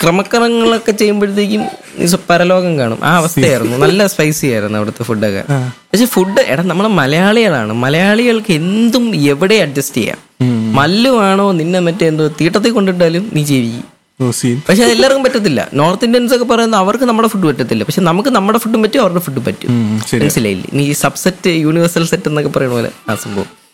ക്രമക്രമങ്ങളൊക്കെ 0.03 0.91
ചെയ്യുമ്പോഴത്തേക്കും 0.91 1.65
നീ 1.97 2.15
പരലോകം 2.29 2.79
കാണും. 2.79 2.99
ആ 3.03 3.17
അവസ്ഥയായിരുന്നു. 3.17 3.77
നല്ല 3.87 4.07
സ്പൈസി 4.07 4.47
ആയിരുന്നു 4.47 4.77
അവിടുത്തെ 4.77 5.03
ഫുഡൊക്കെ 5.03 5.45
പക്ഷെ 5.65 6.05
ഫുഡ് 6.05 6.39
എടാ 6.39 6.63
നമ്മളെ 6.63 6.89
മലയാളികളാണ്. 6.89 7.73
മലയാളികൾക്ക് 7.73 8.53
എന്തും 8.53 9.15
എവിടെ 9.15 9.55
അഡ്ജസ്റ്റ് 9.55 9.97
ചെയ്യാം. 9.97 10.17
മല്ലുവാണോ 10.75 11.51
നിന്നെ 11.51 11.79
മറ്റേ 11.79 12.07
എന്തോ 12.07 12.27
തീട്ടത്തിൽ 12.27 12.71
കൊണ്ടിട്ടാലും 12.71 13.31
നീ 13.33 13.43
ജീവിക്കും. 13.43 13.95
പക്ഷെ 14.69 14.83
എല്ലാവർക്കും 14.83 15.23
പറ്റത്തില്ല. 15.23 15.69
നോർത്ത് 15.73 16.05
ഇന്ത്യൻസ് 16.05 16.33
ഒക്കെ 16.33 16.45
പറയുന്നത് 16.45 16.79
അവർക്ക് 16.79 17.03
നമ്മുടെ 17.03 17.27
ഫുഡ് 17.27 17.47
പറ്റത്തില്ല. 17.47 17.83
പക്ഷെ 17.83 18.01
നമുക്ക് 18.01 18.29
നമ്മുടെ 18.29 18.57
ഫുഡും 18.57 18.83
പറ്റും 18.83 19.01
അവരുടെ 19.01 19.19
ഫുഡും 19.19 19.43
പറ്റും. 19.43 19.69
മനസ്സിലായില്ലേ? 20.23 20.69
നീ 20.73 20.93
സബ്സെറ്റ് 20.93 21.49
യൂണിവേഴ്സൽ 21.49 22.05
സെറ്റ് 22.05 22.27
എന്നൊക്കെ 22.27 22.51
പറയുന്ന 22.51 22.75
പോലെ 22.75 22.91
ആ 23.09 23.15
സംഭവം. 23.15 23.64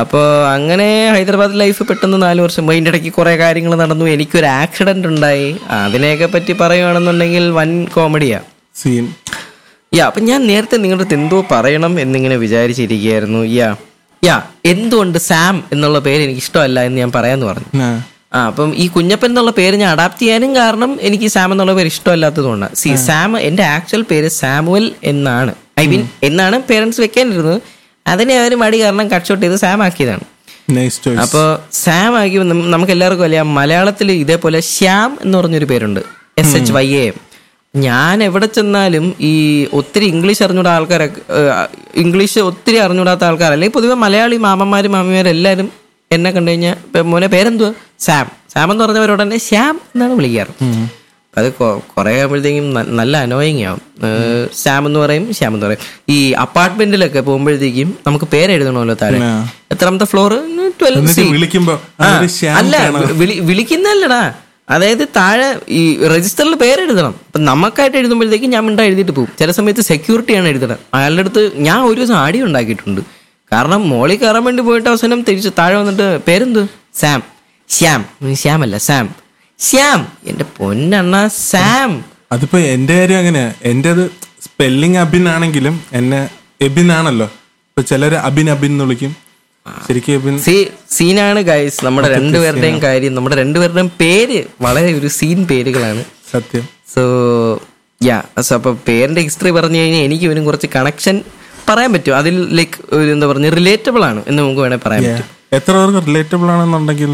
അപ്പോൾ 0.00 0.48
അങ്ങനെ 0.48 1.10
ഹൈദരാബാദ് 1.12 1.60
ലൈഫ് 1.60 1.82
പെട്ടെന്ന് 1.82 2.22
നാല് 2.22 2.40
വർഷം. 2.40 2.66
പോയി 2.66 2.76
അതിന്റെ 2.76 2.88
ഇടയ്ക്ക് 2.88 3.12
കുറേ 3.12 3.36
കാര്യങ്ങൾ 3.36 3.74
നടന്നു. 3.74 4.04
എനിക്കൊരു 4.04 4.46
ആക്സിഡന്റ് 4.46 5.08
ഉണ്ടായി. 5.08 5.56
അതിനെയൊക്കെ 5.70 6.26
പറ്റി 6.26 6.52
പറയുകയാണെന്നുണ്ടെങ്കിൽ 6.52 7.50
വൻ 7.50 7.84
കോമഡിയാ 7.84 8.40
സീൻ 8.74 9.14
യാ 9.94 10.06
അപ്പം 10.06 10.24
ഞാൻ 10.24 10.46
നേരത്തെ 10.46 10.76
നിങ്ങളുടെ 10.76 11.04
അടുത്ത് 11.04 11.20
എന്തോ 11.20 11.46
പറയണം 11.50 12.00
എന്നിങ്ങനെ 12.00 12.36
വിചാരിച്ചിരിക്കുകയായിരുന്നു. 12.36 13.44
യാ 13.44 13.76
യാ 14.24 14.42
എന്തുകൊണ്ട് 14.64 15.18
സാം 15.18 15.64
എന്നുള്ള 15.72 15.98
പേര് 15.98 16.22
എനിക്ക് 16.22 16.40
ഇഷ്ടമല്ല 16.40 16.80
എന്ന് 16.80 16.98
ഞാൻ 16.98 17.12
പറയാമെന്ന് 17.12 17.46
പറഞ്ഞു. 17.46 17.82
ആ, 17.82 18.02
ആ 18.34 18.46
അപ്പം 18.46 18.76
ഈ 18.76 18.88
കുഞ്ഞപ്പൻ 18.88 19.28
എന്നുള്ള 19.28 19.50
പേര് 19.50 19.76
ഞാൻ 19.76 19.90
അഡാപ്റ്റ് 19.90 20.22
ചെയ്യാനും 20.22 20.56
കാരണം 20.56 20.98
എനിക്ക് 21.00 21.28
സാം 21.28 21.52
എന്നുള്ള 21.52 21.74
പേര് 21.74 21.86
ഇഷ്ടമല്ലാത്തതുകൊണ്ടാണ് 21.86 22.74
സി 22.74 22.94
സാം 22.94 23.40
എന്റെ 23.40 23.62
ആക്ച്വൽ 23.62 24.02
പേര് 24.02 24.28
സാമുവൽ 24.28 24.92
എന്നാണ്. 25.04 25.54
ഐ 25.80 25.86
മീൻ 25.86 26.08
എന്നാണ് 26.22 26.62
പേരൻസ് 26.62 27.00
വെക്കാനിരുന്നത്. 27.00 27.77
അതിനെ 28.12 28.34
അവർ 28.40 28.52
മടി 28.62 28.76
കാരണം 28.82 29.06
കട്ട് 29.12 29.28
ഷോട്ട് 29.28 29.42
ചെയ്ത് 29.44 29.56
സാം 29.64 29.80
ആക്കിയതാണ്. 29.86 30.24
അപ്പോൾ 31.24 31.46
സാം 31.84 32.12
ആക്കി 32.20 32.38
നമുക്ക് 32.74 32.92
എല്ലാവർക്കും 32.96 33.26
അറിയാം 33.28 33.48
മലയാളത്തിൽ 33.58 34.08
ഇതേപോലെ 34.24 34.58
ശ്യാം 34.74 35.10
എന്ന് 35.24 35.36
പറഞ്ഞൊരു 35.38 35.68
പേരുണ്ട്. 35.72 36.00
എസ് 36.42 36.54
എച്ച് 36.58 36.72
വൈ 36.76 36.88
എ 37.04 37.06
ഞാൻ 37.74 38.16
എവിടെ 38.26 38.46
ചെന്നാലും 38.56 39.06
ഈ 39.30 39.32
ഒത്തിരി 39.78 40.06
ഇംഗ്ലീഷ് 40.12 40.42
അറിഞ്ഞൂടാ 40.46 40.70
ആൾക്കാരൊക്കെ 40.78 41.20
ഇംഗ്ലീഷ് 42.02 42.40
ഒത്തിരി 42.50 42.78
അറിഞ്ഞൂടാത്ത 42.84 43.24
ആൾക്കാർ 43.28 43.50
അല്ലെങ്കിൽ 43.56 43.76
പൊതുവെ 43.78 43.96
മലയാളി 44.04 44.36
മാമന്മാരും 44.46 44.92
മാമിമാരും 44.96 45.32
എല്ലാവരും 45.36 45.68
എന്നെ 46.10 46.30
കണ്ടു 46.36 46.50
കഴിഞ്ഞാൽ 46.50 47.02
മോനെ 47.12 47.28
പേരെന്തുവാ? 47.34 47.72
സാം 48.06 48.26
സാം 48.52 48.70
എന്ന് 48.72 48.82
പറഞ്ഞവരോട് 48.84 49.22
തന്നെ 49.22 49.38
ശ്യാം 49.48 49.74
എന്നാണ് 49.94 50.14
വിളിക്കാറ്. 50.18 50.52
അത് 51.38 51.52
കുറെ 51.96 52.18
ആകുമ്പോഴത്തേക്കും 52.18 52.96
നല്ല 52.96 53.16
അനോയിങ് 53.16 53.64
ആവും. 53.64 53.82
ശ്യാം 54.54 54.86
എന്ന് 54.86 55.00
പറയും 55.00 55.34
ശ്യാം 55.34 55.54
എന്ന് 55.54 55.66
പറയും. 55.66 56.04
ഈ 56.08 56.32
അപ്പാർട്ട്മെന്റിലൊക്കെ 56.32 57.20
പോകുമ്പോഴത്തേക്കും 57.20 57.98
നമുക്ക് 58.06 58.24
പേരെഴുതണമല്ലോ 58.24 58.96
താഴെ. 59.02 59.18
എത്രാമത്തെ 59.72 60.04
ഫ്ലോർ 60.04 60.32
അല്ല 62.58 62.76
വിളി- 63.12 63.42
വിളിക്കുന്നല്ലടാ 63.42 64.32
അതായത് 64.70 65.08
താഴെ 65.16 65.56
ഈ 65.68 66.04
രജിസ്റ്ററിൽ 66.06 66.54
പേരെഴുതണം. 66.54 67.14
അപ്പൊ 67.26 67.38
നമുക്കായിട്ട് 67.38 67.96
എഴുതുമ്പോഴത്തേക്കും 67.96 68.50
ഞാൻ 68.50 68.66
മിണ്ടാ 68.66 68.82
എഴുതിയിട്ട് 68.82 69.12
പോകും 69.12 69.28
ചില 69.38 69.50
സമയത്ത് 69.50 69.80
സെക്യൂരിറ്റിയാണ് 69.80 70.48
എഴുതണം 70.48 70.76
അയാളുടെ 70.94 71.20
അടുത്ത് 71.20 71.50
ഞാൻ 71.54 71.80
ഒരു 71.80 72.00
ദിവസം 72.00 72.14
ആടി 72.14 72.42
ഉണ്ടാക്കിയിട്ടുണ്ട്. 72.42 73.00
കാരണം 73.52 73.88
മോളിൽ 73.88 74.16
കയറാൻ 74.16 74.44
വേണ്ടി 74.44 74.62
പോയിട്ട് 74.62 74.88
അവസാനം 74.88 75.22
തിരിച്ച് 75.22 75.48
താഴെ 75.58 75.76
വന്നിട്ട് 75.76 76.18
പേരെന്ത്? 76.28 76.66
സാം 76.94 77.22
ശ്യാം. 77.68 78.02
ശ്യാമല്ല 78.02 78.34
ശ്യാം. 78.34 78.62
അല്ല 78.62 78.78
സാം 78.78 79.27
ശ്യാം. 79.66 80.00
എന്റെ 80.30 80.44
പൊന്നണ്ണ 80.56 81.14
സാം 81.50 81.92
അതിപ്പോ 82.34 82.58
എന്റെ 82.74 82.94
കാര്യം 82.98 83.18
അങ്ങനെയാ 83.22 83.48
എന്റെ 83.70 83.88
അത് 83.94 84.04
സ്പെല്ലിംഗ് 84.46 84.98
അബിൻ 85.02 85.24
ആണെങ്കിലും 85.34 85.74
എന്നെ 85.98 86.20
എബിൻ 86.66 86.88
ആണല്ലോ. 86.98 87.26
ഇപ്പൊ 87.70 87.82
ചിലര് 87.90 88.18
അബിൻ 88.28 88.48
അബിൻ 88.54 88.70
എന്ന് 88.74 88.84
വിളിക്കും. 88.84 89.12
ശരിക്കും 89.86 90.36
സീനാണ് 90.96 91.40
ഗൈസ് 91.48 91.80
നമ്മുടെ 91.86 92.08
രണ്ടുപേരുടെയും 92.14 92.78
കാര്യം 92.84 93.12
നമ്മുടെ 93.16 93.36
രണ്ടുപേരുടെയും 93.40 93.90
പേര് 94.02 94.38
വളരെ 94.66 94.92
ഒരു 94.98 95.08
സീൻ 95.16 95.40
പേരുകളാണ്. 95.50 96.04
സത്യം. 96.32 96.64
സോ 96.94 97.02
യാ 98.00 98.18
സോ 98.48 98.52
അപ്പോൾ 98.58 98.74
പേരിന്റെ 98.88 99.24
ഹിസ്റ്ററി 99.26 99.52
പറഞ്ഞു 99.58 99.80
കഴിഞ്ഞാൽ 99.82 100.04
എനിക്ക് 100.08 100.24
ഇവനും 100.28 100.46
കുറച്ച് 100.48 100.70
കണക്ഷൻ 100.76 101.18
പറയാൻ 101.68 101.90
പറ്റും. 101.96 102.16
അതിൽ 102.20 102.36
ലൈക്ക് 102.58 102.78
ഒരു 102.98 103.10
എന്താ 103.16 103.26
പറഞ്ഞ 103.32 103.48
റിലേറ്റബിൾ 103.58 104.02
ആണ് 104.10 104.20
എന്ന് 104.28 104.40
നമുക്ക് 104.42 104.62
വേണേൽ 104.66 104.80
പറയാൻ 104.86 105.02
പറ്റും. 105.08 105.28
എത്ര 105.58 105.74
പേർക്ക് 105.80 106.00
റിലേറ്റബിൾ 106.08 106.48
ആണെന്നുണ്ടെങ്കിൽ 106.54 107.12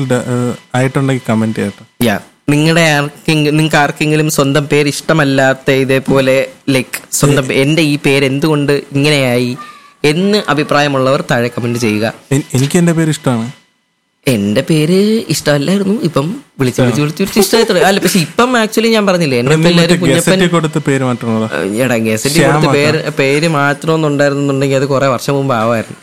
ആയിട്ടുണ്ടെങ്കിൽ 0.77 1.27
കമന്റ് 1.31 1.59
ചെയ്യട്ടെ. 1.59 1.85
യാ 2.11 2.17
നിങ്ങളുടെ 2.49 2.83
ആർക്കെങ്കിലും 2.95 3.57
നിങ്ങൾക്ക് 3.57 3.79
ആർക്കെങ്കിലും 3.83 4.29
സ്വന്തം 4.31 4.65
പേര് 4.73 4.89
ഇഷ്ടമല്ലാത്ത 4.95 5.71
ഇതേപോലെ 5.83 6.37
ലൈക്ക് 6.75 6.99
സ്വന്തം 7.19 7.45
എന്റെ 7.45 7.61
എന്റെ 7.63 7.83
ഈ 7.93 7.95
പേര് 8.07 8.25
എന്തുകൊണ്ട് 8.31 8.73
ഇങ്ങനെയായി 8.97 9.53
എന്ന് 10.11 10.39
അഭിപ്രായമുള്ളവർ 10.53 11.21
താഴെ 11.31 11.49
കമന്റ് 11.55 11.79
ചെയ്യുക. 11.85 12.07
എനിക്ക് 12.57 12.77
എന്റെ 12.81 12.95
പേര് 12.99 13.11
ഇഷ്ടമാണ് 13.17 13.47
എന്റെ 14.27 14.63
പേര് 14.69 14.99
ഇഷ്ടമല്ലായിരുന്നു. 15.35 15.95
ഇപ്പം 16.09 16.27
വിളിച്ചു 16.61 16.81
വിളിച്ചു 16.83 17.01
വിളിച്ച് 17.03 17.23
വിളിച്ച് 17.23 17.41
ഇഷ്ടമായി 17.45 17.67
തുടങ്ങി. 17.69 17.87
അല്ല 17.89 18.01
പക്ഷെ 18.05 18.21
ഇപ്പം 18.27 18.51
ആക്ച്വലി 18.63 18.91
ഞാൻ 18.97 19.05
പറഞ്ഞില്ലേ 19.09 19.39
എന്നെ 19.41 19.57
പിള്ളേർ 19.57 19.71
എല്ലാവരും 19.73 20.01
കുഞ്ഞപ്പൻ 20.03 20.49
കൊടുത്ത് 20.57 20.81
പേര് 20.89 21.05
എടാ 21.85 21.97
ഗസറ്റി 22.07 22.41
കൊടുത്ത് 22.47 22.71
പേര് 22.79 23.01
പേര് 23.21 23.49
മാറ്റണമെന്നുണ്ടായിരുന്നുണ്ടെങ്കിൽ 23.59 24.79
അത് 24.81 24.87
കുറെ 24.95 25.09
വർഷം 25.15 25.37
മുമ്പ് 25.39 25.55
ആവായിരുന്നു 25.61 26.01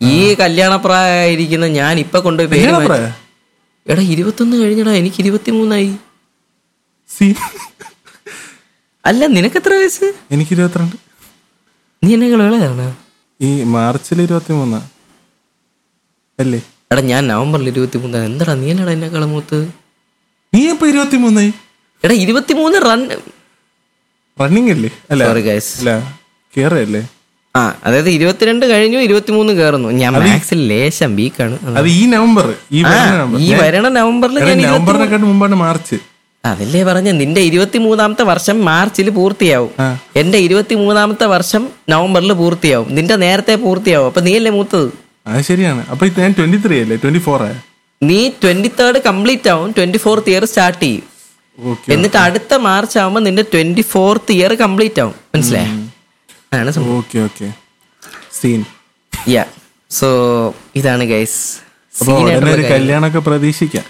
ഈ 0.00 0.20
കല്യാണപ്രായമായിരിക്കുന്ന 0.42 1.66
ഞാൻ 1.80 1.94
ഇപ്പൊ 2.04 2.18
കൊണ്ടുപോയി 2.20 2.50
പേര് 2.54 2.72
എടാ 3.86 4.02
ഇരുപത്തൊന്ന് 4.12 4.56
കഴിഞ്ഞടാ 4.56 4.92
എനിക്ക് 4.92 5.18
ഇരുപത്തിമൂന്നായി. 5.24 5.90
സി. 7.10 7.26
അല്ല 9.04 9.26
നിനക്ക് 9.26 9.56
എത്ര 9.56 9.72
വയസ്സ്? 9.74 10.06
എനിക്ക് 10.30 10.52
ഇരുപത്തിരണ്ട്. 10.52 10.96
നീ 12.02 12.14
എന്നെ 12.14 12.28
കളയാണ് 12.30 12.86
ഈ 13.40 13.62
മാർച്ചിൽ 13.74 14.18
ഇരുപത്തി 14.22 14.52
മൂന്നാ 14.52 14.80
അല്ലേ? 16.38 16.60
എടാ 16.92 17.02
ഞാൻ 17.10 17.22
നവംബറിൽ 17.26 17.68
ഇരുപത്തി 17.68 17.98
മൂന്നാണ് 17.98 18.24
എന്താടാ 18.24 18.54
നീ 18.54 18.66
എന്നടാ 18.70 18.92
എന്നെ 18.92 19.08
കളമൂത്ത് 19.08 19.58
നീ 20.52 20.60
ഇപ്പൊ 20.72 20.86
ഇരുപത്തി 20.86 21.16
മൂന്നായി 21.16 21.50
എടാ 22.04 22.14
ഇരുപത്തിമൂന്ന് 22.24 22.78
റൺ 22.86 23.00
റണ്ണിങ് 24.38 24.70
അല്ലേ? 24.70 24.90
അല്ല. 25.10 25.22
സോറി 25.24 25.42
ഗൈസ് 25.42 25.72
അല്ല 25.80 25.90
കേറല്ലേ 26.52 27.02
ആ 27.56 27.74
അതായത് 27.84 28.08
ഇരുപത്തിരണ്ട് 28.08 28.66
കഴിഞ്ഞു 28.66 28.98
ഇരുപത്തിമൂന്ന് 28.98 29.52
കയറുന്നു 29.52 29.88
ഞാൻ 29.88 30.12
മാക്സിൽ 30.12 30.66
ലേശം 30.66 31.16
വീക്കാണ് 31.16 31.58
അത് 31.76 31.86
ഈ 31.86 32.06
നവംബർ 32.06 32.54
ഈ 33.38 33.54
വരണ 33.54 33.88
നവംബറിൽ 33.88 34.38
ഞാൻ 34.38 34.48
ഇരുപത്തി- 34.48 34.66
നവംബറിനെക്കാട്ട് 34.66 35.26
മുമ്പാണ് 35.26 35.54
മാർച്ച്. 35.54 35.96
അതല്ലേ 36.44 36.82
പറഞ്ഞ 36.82 37.10
നിന്റെ 37.10 37.40
ഇരുപത്തിമൂന്നാമത്തെ 37.40 38.22
വർഷം 38.22 38.64
മാർച്ചിൽ 38.64 39.10
പൂർത്തിയാവും. 39.10 39.70
എന്റെ 39.80 40.20
എന്റെ 40.20 40.38
ഇരുപത്തിമൂന്നാമത്തെ 40.38 41.24
വർഷം 41.24 41.68
നവംബറിൽ 41.88 42.32
പൂർത്തിയാവും. 42.32 42.94
നിന്റെ 42.94 43.16
നേരത്തെ 43.16 43.54
പൂർത്തിയാവും. 43.54 44.06
അപ്പൊ 44.06 44.20
നീ 44.20 44.36
അല്ലേ 44.36 44.50
മൂത്തത്? 44.50 44.92
അത് 45.26 45.44
ശരിയാണ്. 45.44 45.86
അപ്പൊ 45.90 46.06
ഞാൻ 46.18 46.34
ട്വന്റി 46.38 46.56
ത്രീ 46.66 46.80
അല്ലേ? 46.80 46.96
ട്വന്റി 46.96 47.18
ഫോർ 47.18 47.40
നീ 48.02 48.28
ട്വന്റി 48.28 48.68
തേർഡ് 48.80 48.98
കംപ്ലീറ്റ് 49.06 49.50
ആവും. 49.50 49.70
ട്വന്റി 49.70 49.98
ഫോർത്ത് 49.98 50.30
ഇയർ 50.30 50.44
സ്റ്റാർട്ട് 50.44 50.82
ചെയ്യും 50.84 51.02
എന്നിട്ട് 51.90 52.16
അടുത്ത 52.16 52.54
മാർച്ച് 52.54 52.98
ആവുമ്പോൾ 52.98 53.20
നിന്റെ 53.20 53.42
ട്വന്റി 53.42 53.80
ഫോർത്ത് 53.80 54.32
ഇയർ 54.32 54.54
കംപ്ലീറ്റ് 54.54 55.00
ആവും. 55.00 55.14
മനസ്സിലായോ? 55.34 55.83
സംഭവം. 56.72 56.96
Okay 56.96 57.18
okay 57.18 57.54
scene 58.32 58.64
yeah 59.28 59.44
so 59.90 60.08
ഇതാണ് 60.76 61.04
ഗൈസ് 61.04 61.40
കല്യാണമൊക്കെ 62.70 63.18
പ്രതീക്ഷിക്കാം. 63.18 63.84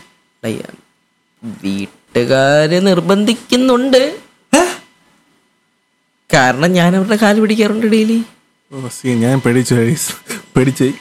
വീട്ടുകാര് 1.63 2.87
നിർബന്ധിക്കുന്നുണ്ട്. 2.87 4.03
കാരണം 6.35 6.73
ഞാൻ 6.73 6.97
അവരുടെ 6.97 7.17
കാൽ 7.17 7.41
പിടിക്കാറുണ്ട് 7.41 7.87
ഡെയിലി 7.87 8.25
ഞാൻ 9.05 9.41
പേടിച്ചു 9.41 9.75
പേടിച്ച്. 10.57 10.93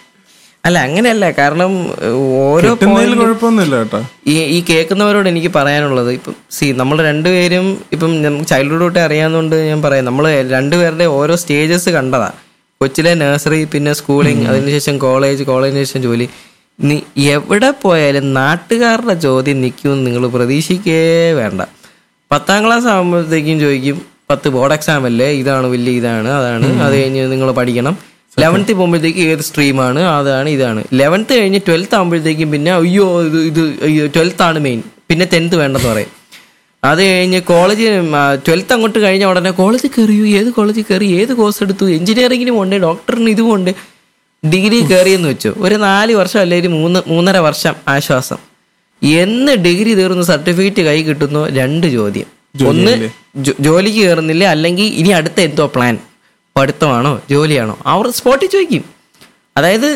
അല്ല 0.67 0.77
അങ്ങനെയല്ല. 0.88 1.25
കാരണം 1.39 1.72
ഓരോ 2.50 2.70
കുഴപ്പമൊന്നുമില്ല 2.82 3.75
കേട്ടോ. 3.82 4.00
ഈ 4.32 4.36
ഈ 4.55 4.60
കേൾക്കുന്നവരോട് 4.70 5.27
എനിക്ക് 5.32 5.51
പറയാനുള്ളത് 5.58 6.12
ഇപ്പം 6.17 6.36
സി 6.58 6.65
നമ്മൾ 6.82 6.98
രണ്ടുപേരും 7.10 7.65
ഇപ്പം 7.96 8.12
നമുക്ക് 8.25 8.48
ചൈൽഡ്ഹുഡ് 8.51 8.84
തൊട്ടേ 8.86 9.01
അറിയാവുന്നതുകൊണ്ട് 9.08 9.55
ഞാൻ 9.70 9.82
പറയാം. 9.86 10.05
നമ്മൾ 10.10 10.25
രണ്ടുപേരുടെ 10.55 11.05
ഓരോ 11.17 11.36
സ്റ്റേജസ് 11.41 11.89
കണ്ടതാ. 11.98 12.29
കൊച്ചിലെ 12.82 13.13
നഴ്സറി 13.24 13.60
പിന്നെ 13.74 13.93
സ്കൂളിങ് 14.00 14.46
അതിനുശേഷം 14.51 14.96
കോളേജ് 15.05 15.43
കോളേജിന് 15.51 15.84
ശേഷം 15.86 16.01
ജോലി. 16.08 16.27
നീ 16.79 16.98
എവിടെ 17.36 17.70
പോയാലും 17.84 18.25
നാട്ടുകാരുടെ 18.39 19.13
ചോദ്യം 19.25 19.60
നിൽക്കുമെന്ന് 19.65 20.05
നിങ്ങൾ 20.08 20.24
പ്രതീക്ഷിക്കേ 20.38 20.98
വേണ്ട. 21.41 21.62
പത്താം 22.32 22.62
ക്ലാസ് 22.65 22.88
ആകുമ്പോഴത്തേക്കും 22.93 23.60
ചോദിക്കും 23.65 23.98
പത്ത് 24.29 24.48
ബോർഡ് 24.55 24.74
എക്സാം 24.74 25.05
അല്ലേ? 25.05 25.29
ഇതാണ് 25.41 25.67
വലിയ 25.75 25.93
ഇതാണ് 26.01 26.29
അതാണ്. 26.39 26.67
അത് 26.86 26.93
കഴിഞ്ഞ് 27.00 27.24
നിങ്ങൾ 27.32 27.50
പഠിക്കണം. 27.51 27.96
ലെവൻത്ത് 28.40 28.74
പോകുമ്പോഴത്തേക്ക് 28.74 29.20
ഏത് 29.20 29.40
സ്ട്രീമാണ് 29.40 30.00
അതാണ് 30.00 30.50
ഇതാണ്. 30.50 30.84
ലെവൻത്ത് 30.94 31.34
കഴിഞ്ഞ് 31.40 31.60
ട്വൽത്ത് 31.68 31.96
ആകുമ്പോഴത്തേക്കും 31.96 32.52
പിന്നെ 32.52 32.72
അയ്യോ 32.74 33.24
ഇത് 33.24 33.40
ഇത് 33.50 33.62
അയ്യോ 33.84 34.06
ട്വൽത്ത് 34.08 34.44
ആണ് 34.44 34.60
മെയിൻ 34.60 34.84
പിന്നെ 35.10 35.25
ടെൻത്ത് 35.34 35.56
വേണ്ടെന്ന് 35.56 35.90
പറയും. 35.90 36.12
അത് 36.84 37.02
കഴിഞ്ഞ് 37.04 37.42
കോളേജ് 37.42 37.90
ട്വൽത്ത് 38.48 38.74
അങ്ങോട്ട് 38.74 39.00
കഴിഞ്ഞ 39.00 39.25
ഉടനെ 39.25 39.52
കോളേജിൽ 39.52 39.90
കയറിയു? 39.98 40.25
ഏത് 40.40 40.50
കോളേജിൽ 40.52 40.86
കയറി? 40.90 41.06
ഏത് 41.06 41.34
കോഴ്സ് 41.34 41.63
എടുത്തു? 41.63 41.86
എഞ്ചിനീയറിങ്ങിനും 41.90 42.62
ഉണ്ട് 42.62 42.75
ഡോക്ടറിന് 42.75 43.30
ഇതും 43.30 43.54
ഉണ്ട്. 43.54 43.72
ഡിഗ്രി 44.44 44.80
കയറിയെന്ന് 44.80 45.30
വെച്ചു. 45.30 45.54
ഒരു 45.58 45.75
നാല് 45.75 46.13
വർഷം 46.13 46.40
അല്ലെങ്കിൽ 46.40 46.70
മൂന്ന് 46.70 47.00
മൂന്നര 47.08 47.38
വർഷം 47.38 47.75
ആശ്വാസം. 47.88 48.38
എന്ന് 49.02 49.52
ഡിഗ്രി 49.66 49.94
തീർന്ന് 49.94 50.24
സർട്ടിഫിക്കറ്റ് 50.24 50.82
കൈ 50.82 50.98
കിട്ടുന്നു 51.04 51.42
രണ്ട് 51.60 51.88
ചോദ്യം. 51.94 52.30
ഒന്ന് 52.68 53.10
ജോലിക്ക് 53.60 53.98
കയറുന്നില്ല 53.98 54.44
അല്ലെങ്കിൽ 54.46 54.84
ഇനി 54.84 55.10
അടുത്ത 55.10 55.40
എന്തോ 55.42 55.66
പ്ലാൻ 55.75 55.98
പഠിത്തമാണോ 56.56 57.12
ജോലിയാണോ? 57.30 57.76
അവർ 57.86 58.06
സ്പോട്ടിൽ 58.18 58.50
ചോദിക്കും. 58.56 58.84
അതായത് 59.58 59.90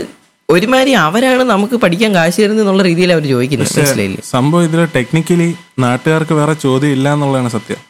ഒരുമാതിരി 0.50 0.92
അവരാണ് 1.08 1.44
നമുക്ക് 1.44 1.76
പഠിക്കാൻ 1.76 2.16
കാശ് 2.16 2.38
തരുന്നത് 2.42 2.62
എന്നുള്ള 2.62 2.84
രീതിയിൽ 2.84 3.12
അവർ 3.14 3.26
ചോദിക്കുന്നത്. 3.34 3.72
മനസ്സിലായില്ലേ? 3.80 4.22
സംഭവം 4.32 4.64
ഇതിൽ 4.64 4.82
ടെക്നിക്കലി 4.96 5.50
നാട്ടുകാർക്ക് 5.80 6.34
വേറെ 6.34 6.54
ചോദ്യം 6.66 6.94
ഇല്ല 6.98 7.14
എന്നുള്ളതാണ് 7.14 7.50
സത്യം 7.50 7.84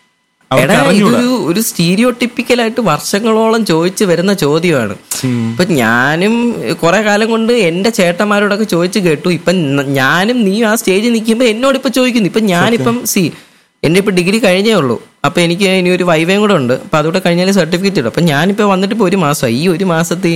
എടാ 0.51 0.75
ഇതൊരു 0.97 1.31
ഒരു 1.49 1.59
സ്റ്റീരിയോ 1.59 2.09
ടിപ്പിക്കലായിട്ട് 2.09 2.81
വർഷങ്ങളോളം 2.81 3.65
ചോദിച്ചു 3.65 4.03
വരുന്ന 4.05 4.33
ചോദ്യമാണ്. 4.33 4.95
ഇപ്പൊ 5.49 5.63
ഞാനും 5.79 6.35
കുറെ 6.83 7.01
കാലം 7.01 7.27
കൊണ്ട് 7.29 7.53
എന്റെ 7.69 7.89
ചേട്ടന്മാരോടൊക്കെ 7.89 8.63
ചോദിച്ചു 8.63 8.99
കേട്ടു. 8.99 9.29
ഇപ്പൊ 9.29 9.51
ഞാനും 9.99 10.37
നീ 10.45 10.63
ആ 10.63 10.75
സ്റ്റേജിൽ 10.75 11.13
നിൽക്കുമ്പോ 11.13 11.45
എന്നോട് 11.45 11.77
ഇപ്പൊ 11.77 11.89
ചോദിക്കുന്നു. 11.89 12.27
ഇപ്പൊ 12.27 12.39
ഞാനിപ്പം 12.53 12.97
സി 13.05 13.23
എന്റെ 13.83 13.97
ഇപ്പോൾ 14.01 14.13
ഡിഗ്രി 14.19 14.37
കഴിഞ്ഞേ 14.45 14.73
ഉള്ളൂ. 14.73 14.95
അപ്പോൾ 15.25 15.39
എനിക്ക് 15.45 15.65
ഇനി 15.79 15.89
ഒരു 15.97 16.03
വൈവയും 16.03 16.41
കൂടെ 16.43 16.53
ഉണ്ട്. 16.61 16.73
അപ്പോൾ 16.85 16.97
അതുകൂടെ 16.97 17.19
കഴിഞ്ഞാൽ 17.25 17.51
സർട്ടിഫിക്കറ്റ് 17.51 17.99
ഇടും. 18.01 18.09
അപ്പം 18.11 18.25
ഞാനിപ്പോൾ 18.31 18.67
വന്നിട്ട് 18.73 18.95
ഇപ്പോൾ 18.95 19.07
ഒരു 19.09 19.17
മാസമായി 19.25 19.55
ഈ 19.61 19.67
ഒരു 19.75 19.85
മാസത്തെ 19.93 20.33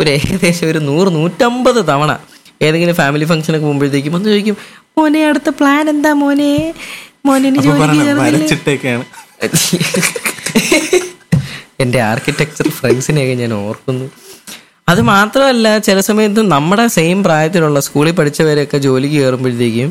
ഒരു 0.00 0.08
ഏകദേശം 0.16 0.66
ഒരു 0.72 0.78
നൂറ് 0.88 1.08
നൂറ്റമ്പത് 1.18 1.80
തവണ 1.90 2.10
ഏതെങ്കിലും 2.66 2.94
ഫാമിലി 3.00 3.24
ഫംഗ്ഷനൊക്കെ 3.24 3.66
പോകുമ്പോഴത്തേക്കും 3.66 4.14
ഒന്ന് 4.16 4.28
ചോദിക്കും 4.32 4.56
മോനെ 4.98 5.20
അടുത്ത 5.28 5.50
പ്ലാൻ 5.58 5.84
എന്താ 5.90 6.10
മോനെ? 6.22 6.52
മോനെ 7.26 7.48
ഇനി 7.48 7.58
അപ്പൊ 7.58 7.68
ജോലിക്ക് 7.68 7.84
പറയണം 7.84 8.06
കയറുന്നില്ലേ?" 8.06 8.38
വരച്ചിട്ടേക്കാണ്. 8.38 9.04
എന്റെ 11.82 11.98
ആർക്കിടെക്ചർ 12.10 12.66
ഫ്രണ്ട്സിനെയൊക്കെ 12.78 13.34
ഞാൻ 13.42 13.52
ഓർക്കുന്നു. 13.54 14.06
അത് 14.88 15.00
മാത്രമല്ല 15.12 15.66
ചില 15.88 15.98
സമയത്ത് 16.08 16.42
നമ്മുടെ 16.54 16.86
സെയിം 16.96 17.18
പ്രായത്തിലുള്ള 17.26 17.80
സ്കൂളിൽ 17.86 18.14
പഠിച്ചവരൊക്കെ 18.20 18.78
ജോലിക്ക് 18.78 19.16
കയറുമ്പോഴത്തേക്കും 19.16 19.90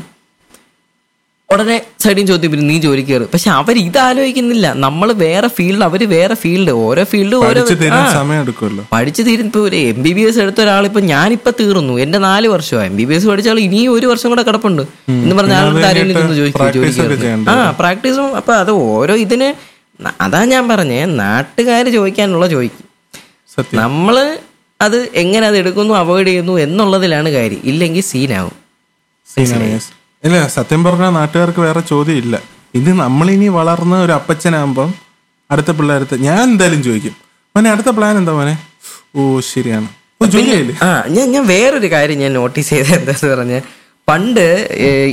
ഉടനെ 1.54 1.76
സൈഡിൽ 2.04 2.26
ചോദ്യം 2.30 2.50
പിന്നെ 2.52 2.66
നീ 2.72 2.76
ജോലി 2.86 3.02
കയറും. 3.08 3.30
പക്ഷെ 3.34 3.50
അവർ 3.60 3.76
ഇത് 3.88 3.98
ആലോചിക്കുന്നില്ല 4.08 4.68
നമ്മൾ 4.84 5.08
വേറെ 5.24 5.48
ഫീൽഡ് 5.58 5.86
അവർ 5.88 6.02
വേറെ 6.14 6.36
ഫീൽഡ് 6.44 6.74
ഓരോ 6.86 7.04
ഫീൽഡ് 7.12 7.38
ഓരോ 7.46 7.62
പഠിച്ചു 8.94 9.24
തീരും. 9.28 9.48
ഇപ്പൊ 9.50 9.62
ഒരു 9.70 9.78
എം 9.92 10.00
ബി 10.06 10.12
ബി 10.18 10.24
എസ് 10.30 10.40
എടുത്ത 10.44 10.62
ഒരാളിപ്പോ 10.66 11.02
ഞാനിപ്പോ 11.14 11.52
തീർന്നു. 11.62 11.96
എന്റെ 12.06 12.20
നാല് 12.28 12.48
വർഷമായി. 12.56 12.90
എം 12.92 12.96
ബി 13.00 13.06
ബി 13.10 13.16
എസ് 13.18 13.28
പഠിച്ചാൽ 13.32 13.60
ഇനി 13.68 13.82
ഒരു 13.96 14.06
വർഷം 14.12 14.30
കൂടെ 14.34 14.44
കിടപ്പുണ്ട്. 14.50 14.84
എന്ന് 15.24 15.36
പറഞ്ഞാൽ 15.40 15.60
ആളുടെ 15.64 16.36
ചോദിക്കും 16.40 17.50
ആ 17.54 17.56
പ്രാക്ടീസും 17.82 18.30
അപ്പൊ 18.42 18.54
അത് 18.62 18.72
ഓരോ 18.92 19.16
ഇതിന് 19.26 19.50
അതാ 20.26 20.42
ഞാൻ 20.54 20.64
പറഞ്ഞേ 20.74 21.02
നാട്ടുകാർ 21.24 21.86
ചോദിക്കാനുള്ള 21.98 22.48
ചോദിക്കും 22.56 22.88
നമ്മൾ 23.82 24.16
അത് 24.80 24.98
എങ്ങനെ 25.22 25.46
അത് 25.48 25.58
എടുക്കുന്നു 25.62 25.94
അവോയ്ഡ് 26.04 26.30
ചെയ്യുന്നു 26.30 26.54
എന്നുള്ളതിലാണ് 26.66 27.30
കാര്യം. 27.36 27.62
ഇല്ലെങ്കിൽ 27.72 28.04
സീനാവും. 28.12 28.56
സീനാണ്. 29.34 29.68
ഇല്ല 30.24 30.48
സത്യം 30.56 30.82
പറഞ്ഞാൽ 30.84 31.12
നാട്ടുകാർക്ക് 31.20 31.62
വേറെ 31.68 31.82
ചോദ്യം 31.92 32.18
ഇല്ല 32.24 32.36
ഇത് 32.80 32.90
നമ്മളിനി 33.04 33.48
വളർന്ന 33.58 33.96
ഒരു 34.06 34.14
അപ്പച്ചനാകുമ്പം 34.20 34.90
അടുത്ത 35.50 35.72
പിള്ളേരത്ത് 35.78 36.16
ഞാൻ 36.28 36.42
എന്തായാലും 36.50 36.82
ചോദിക്കും. 36.84 37.16
മോനെ 37.56 37.70
അടുത്ത 37.72 37.90
പ്ലാൻ 37.98 38.14
എന്താ 38.18 38.34
മോനെ? 38.34 38.54
ഓ 39.16 39.22
ശരിയാണ്. 39.54 39.88
ആ 40.88 40.90
ഞാൻ 41.16 41.26
ഞാൻ 41.36 41.44
വേറൊരു 41.48 41.88
കാര്യം 41.92 42.20
ഞാൻ 42.24 42.32
നോട്ടീസ് 42.34 42.70
ചെയ്തത് 42.70 42.94
എന്താന്ന് 43.00 43.30
പറഞ്ഞ 43.36 43.56
പണ്ട് 44.08 44.46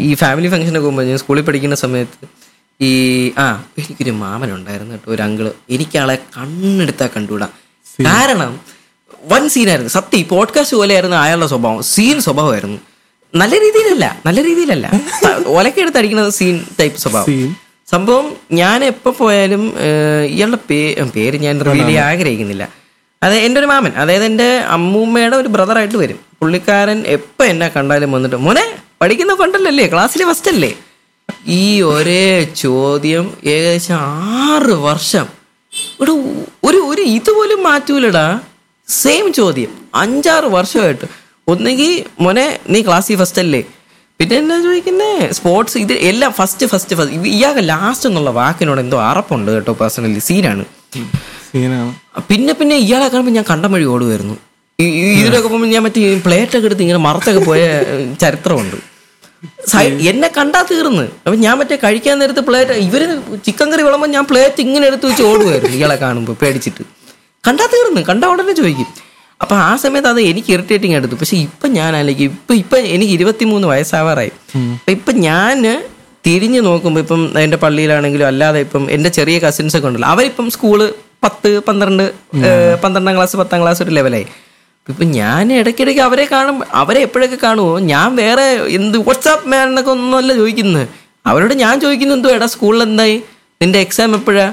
ഈ 0.08 0.10
ഫാമിലി 0.22 0.48
ഫംഗ്ഷനൊക്കെ 0.52 0.86
പോകുമ്പോൾ 0.86 1.06
ഞാൻ 1.10 1.18
സ്കൂളിൽ 1.22 1.44
പഠിക്കുന്ന 1.48 1.76
സമയത്ത് 1.84 2.26
ഈ 2.80 2.90
ആ 3.44 3.46
എനിക്കൊരു 3.80 4.10
മാമൻ 4.22 4.50
ഉണ്ടായിരുന്നു 4.56 4.92
കേട്ടോ 4.94 5.10
ഒരു 5.14 5.22
അങ്കിൾ 5.22 5.46
എനിക്കാളെ 5.76 6.16
കണ്ണെടുത്താൽ 6.36 7.10
കണ്ടുകൂടാ. 7.16 7.48
കാരണം 8.08 8.52
വൺ 9.32 9.42
സീനായിരുന്നു 9.54 9.92
സത്യം 9.98 10.20
ഈ 10.20 10.24
പോഡ്കാസ്റ്റ് 10.34 10.76
പോലെയായിരുന്നു 10.76 11.16
അയാളുടെ 11.24 11.48
സ്വഭാവം. 11.54 11.82
സീൻ 11.92 12.18
സ്വഭാവമായിരുന്നു. 12.26 12.78
നല്ല 13.34 13.54
രീതിയിലല്ല 13.60 14.20
നല്ല 14.26 14.44
രീതിയിലല്ല. 14.44 14.86
ഒലക്കെടുത്ത് 15.58 15.98
അടിക്കുന്നത് 15.98 16.30
സീൻ 16.32 16.64
ടൈപ്പ് 16.80 16.98
സ്വഭാവം. 16.98 17.56
സംഭവം 17.90 18.36
ഞാൻ 18.52 18.84
എപ്പോ 18.84 19.10
പോയാലും 19.10 19.74
ഇയാളുടെ 20.30 20.58
പേ 20.70 20.96
പേര് 21.14 21.36
ഞാൻ 21.36 21.60
റിവീൽ 21.66 21.86
ചെയ്യാൻ 21.86 22.04
ആഗ്രഹിക്കുന്നില്ല. 22.04 22.68
അതെ 23.22 23.36
എന്റെ 23.38 23.60
ഒരു 23.60 23.66
മാമൻ 23.66 23.92
അതായത് 23.96 24.24
എന്റെ 24.24 24.56
അമ്മൂമ്മയുടെ 24.76 25.36
ഒരു 25.36 25.48
ബ്രദറായിട്ട് 25.48 25.96
വരും. 25.96 26.18
പുള്ളിക്കാരൻ 26.40 27.04
എപ്പോ 27.06 27.44
എന്നെ 27.44 27.68
കണ്ടാലും 27.68 28.12
വന്നിട്ട് 28.12 28.36
മോനെ 28.36 28.64
പഠിക്കുന്ന 29.00 29.34
കൊണ്ടല്ലേ 29.34 29.86
ക്ലാസ്സിലെ 29.92 30.24
ഫസ്റ്റ് 30.30 30.50
അല്ലേ? 30.50 30.74
ഈ 31.48 31.82
ഒരേ 31.82 32.44
ചോദ്യം 32.56 33.34
ഏകദേശം 33.44 33.94
ആറ് 33.94 34.74
വർഷം. 34.88 35.26
ഇവിടെ 35.72 36.10
ഒരു 36.64 36.76
ഒരു 36.76 37.02
ഇതുപോലും 37.02 37.62
മാറ്റൂലടാ. 37.62 38.40
സെയിം 38.88 39.32
ചോദ്യം. 39.32 39.88
അഞ്ചാറ് 39.94 40.44
വർഷമായിട്ട്. 40.44 41.06
ഒന്നുകിൽ 41.52 41.92
മോനെ 42.24 42.46
നീ 42.72 42.78
ക്ലാസ്സിൽ 42.86 43.16
ഫസ്റ്റ് 43.20 43.40
അല്ലേ? 43.44 43.60
പിന്നെ 44.20 44.34
എന്നാ 44.42 44.56
ചോദിക്കുന്നേ? 44.66 45.12
സ്പോർട്സ് 45.38 45.76
ഇത് 45.84 45.94
എല്ലാം 46.10 46.30
ഫസ്റ്റ് 46.38 46.66
ഫസ്റ്റ് 46.72 46.94
ഫസ്റ്റ് 46.98 47.28
ഇയാൾക്ക് 47.36 47.62
ലാസ്റ്റ് 47.70 48.06
എന്നുള്ള 48.10 48.30
വാക്കിനോട് 48.40 48.80
എന്തോ 48.84 48.98
അറപ്പുണ്ട് 49.10 49.50
കേട്ടോ 49.56 49.72
പേഴ്സണലി 49.80 50.22
സീനാണ്. 50.28 50.64
പിന്നെ 52.30 52.52
പിന്നെ 52.60 52.76
ഇയാളെ 52.84 53.06
കാണുമ്പോൾ 53.12 53.34
ഞാൻ 53.38 53.46
കണ്ടം 53.52 53.72
വഴി 53.76 53.86
ഓടുമായിരുന്നു 53.94 54.36
ഇതിലൊക്കെ 55.18 55.48
പോകുമ്പോൾ 55.48 55.70
ഞാൻ 55.74 55.82
മറ്റേ 55.86 56.10
പ്ലേറ്റൊക്കെ 56.26 56.68
എടുത്ത് 56.68 56.82
ഇങ്ങനെ 56.86 57.00
മറത്തൊക്കെ 57.06 57.40
പോയ 57.50 57.60
ചരിത്രമുണ്ട്. 58.22 58.76
എന്നെ 60.10 60.28
കണ്ടാ 60.38 60.60
തീർന്ന്. 60.70 61.04
അപ്പൊ 61.24 61.36
ഞാൻ 61.46 61.54
മറ്റേ 61.60 61.76
കഴിക്കാൻ 61.84 62.16
നേരത്ത് 62.22 62.42
പ്ലേറ്റ് 62.48 62.78
ഇവർ 62.88 63.02
ചിക്കൻ 63.46 63.68
കറി 63.72 63.82
വിളമ്പോ 63.86 64.08
ഞാൻ 64.16 64.24
പ്ലേറ്റ് 64.30 64.60
ഇങ്ങനെ 64.66 64.84
എടുത്ത് 64.90 65.06
വെച്ച് 65.10 65.24
ഓടുമായിരുന്നു 65.30 65.76
ഇയാളെ 65.80 65.96
കാണുമ്പോൾ 66.04 66.36
പേടിച്ചിട്ട്. 66.42 66.84
കണ്ടാ 67.44 67.66
തീർന്ന്. 67.74 68.00
കണ്ട 68.10 68.24
ഉടനെ 68.32 68.54
ചോദിക്കും. 68.60 68.88
അപ്പൊ 69.42 69.54
ആ 69.68 69.70
സമയത്ത് 69.82 70.08
അത് 70.12 70.20
എനിക്ക് 70.30 70.50
ഇറിറ്റേറ്റിംഗ് 70.54 70.96
എടുത്തു 70.98 71.16
പക്ഷെ 71.20 71.36
ഇപ്പൊ 71.46 71.66
ഞാൻ 71.78 71.92
അല്ലെങ്കിൽ 71.98 72.26
ഇപ്പൊ 72.32 72.52
ഇപ്പൊ 72.62 72.76
എനിക്ക് 72.94 73.12
ഇരുപത്തിമൂന്ന് 73.18 73.66
വയസ്സാവാറായി. 73.72 74.32
അപ്പൊ 74.78 74.92
ഇപ്പൊ 74.98 75.12
ഞാൻ 75.28 75.58
തിരിഞ്ഞു 76.26 76.60
നോക്കുമ്പോൾ 76.68 77.02
ഇപ്പം 77.04 77.22
എന്റെ 77.44 77.58
പള്ളിയിലാണെങ്കിലും 77.64 78.26
അല്ലാതെ 78.30 78.60
ഇപ്പം 78.66 78.84
എന്റെ 78.96 79.10
ചെറിയ 79.18 79.36
കസിൻസ് 79.44 79.76
ഒക്കെ 79.78 79.88
ഉണ്ടല്ലോ. 79.90 80.08
അവരിപ്പം 80.14 80.46
സ്കൂൾ 80.56 80.80
പത്ത് 81.24 81.50
പന്ത്രണ്ട് 81.68 82.04
പന്ത്രണ്ടാം 82.82 83.14
ക്ലാസ് 83.18 83.36
പത്താം 83.42 83.60
ക്ലാസ് 83.62 83.80
ഒരു 83.84 83.92
ലെവലായി 83.98 84.26
ഇപ്പൊ 84.88 85.04
ഞാൻ 85.18 85.46
ഇടയ്ക്കിടയ്ക്ക് 85.60 86.02
അവരെ 86.08 86.24
കാണും. 86.34 86.58
അവരെ 86.82 87.00
എപ്പോഴൊക്കെ 87.06 87.38
കാണുമോ 87.46 87.72
ഞാൻ 87.92 88.08
വേറെ 88.22 88.46
എന്ത് 88.78 88.96
വാട്സാപ്പ് 89.08 89.48
മാൻ 89.52 89.64
എന്നൊക്കെ 89.70 89.90
ഒന്നുമല്ല 89.96 90.34
ചോദിക്കുന്നത്. 90.40 90.86
അവരോട് 91.30 91.54
ഞാൻ 91.62 91.74
ചോദിക്കുന്നത് 91.84 92.16
എന്തോ 92.18 92.30
എടാ 92.36 92.46
സ്കൂളിൽ 92.54 92.82
എന്തായി? 92.88 93.16
നിന്റെ 93.60 93.78
എക്സാം 93.86 94.14
എപ്പോഴാ? 94.18 94.46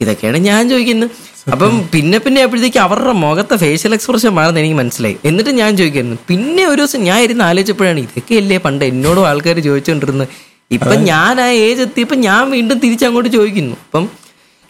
ഇതൊക്കെയാണ് 0.00 0.38
ഞാൻ 0.48 0.62
ചോദിക്കുന്നത്. 0.72 1.10
അപ്പം 1.46 1.72
പിന്നെ 1.92 2.18
പിന്നെ 2.24 2.40
അപ്പോഴത്തേക്ക് 2.44 2.80
അവരുടെ 2.84 3.14
മുഖത്തെ 3.22 3.56
ഫേഷ്യൽ 3.62 3.92
എക്സ്പ്രഷൻ 3.96 4.30
മാറുന്ന 4.38 4.60
എനിക്ക് 4.62 4.78
മനസ്സിലായി. 4.80 5.16
എന്നിട്ട് 5.28 5.52
ഞാൻ 5.60 5.70
ചോദിക്കായിരുന്നു 5.80 6.18
പിന്നെ 6.30 6.62
ഒരു 6.70 6.80
ദിവസം 6.82 7.00
ഞാൻ 7.08 7.18
ഇരുന്ന് 7.26 7.44
ആലോചിച്ചപ്പോഴാണ് 7.48 8.00
ഇതൊക്കെയല്ലേ 8.06 8.58
പണ്ട് 8.66 8.84
എന്നോടും 8.90 9.26
ആൾക്കാർ 9.30 9.58
ചോദിച്ചുകൊണ്ടിരുന്നത് 9.68 10.28
ഇപ്പം 10.70 10.98
ഞാൻ 11.10 11.34
ആ 11.46 11.48
ഏജ് 11.66 11.82
എത്തിയപ്പോൾ 11.86 12.18
ഞാൻ 12.28 12.42
വീണ്ടും 12.54 12.78
തിരിച്ചങ്ങോട്ട് 12.84 13.30
ചോദിക്കുന്നു. 13.36 13.76
അപ്പം 13.86 14.04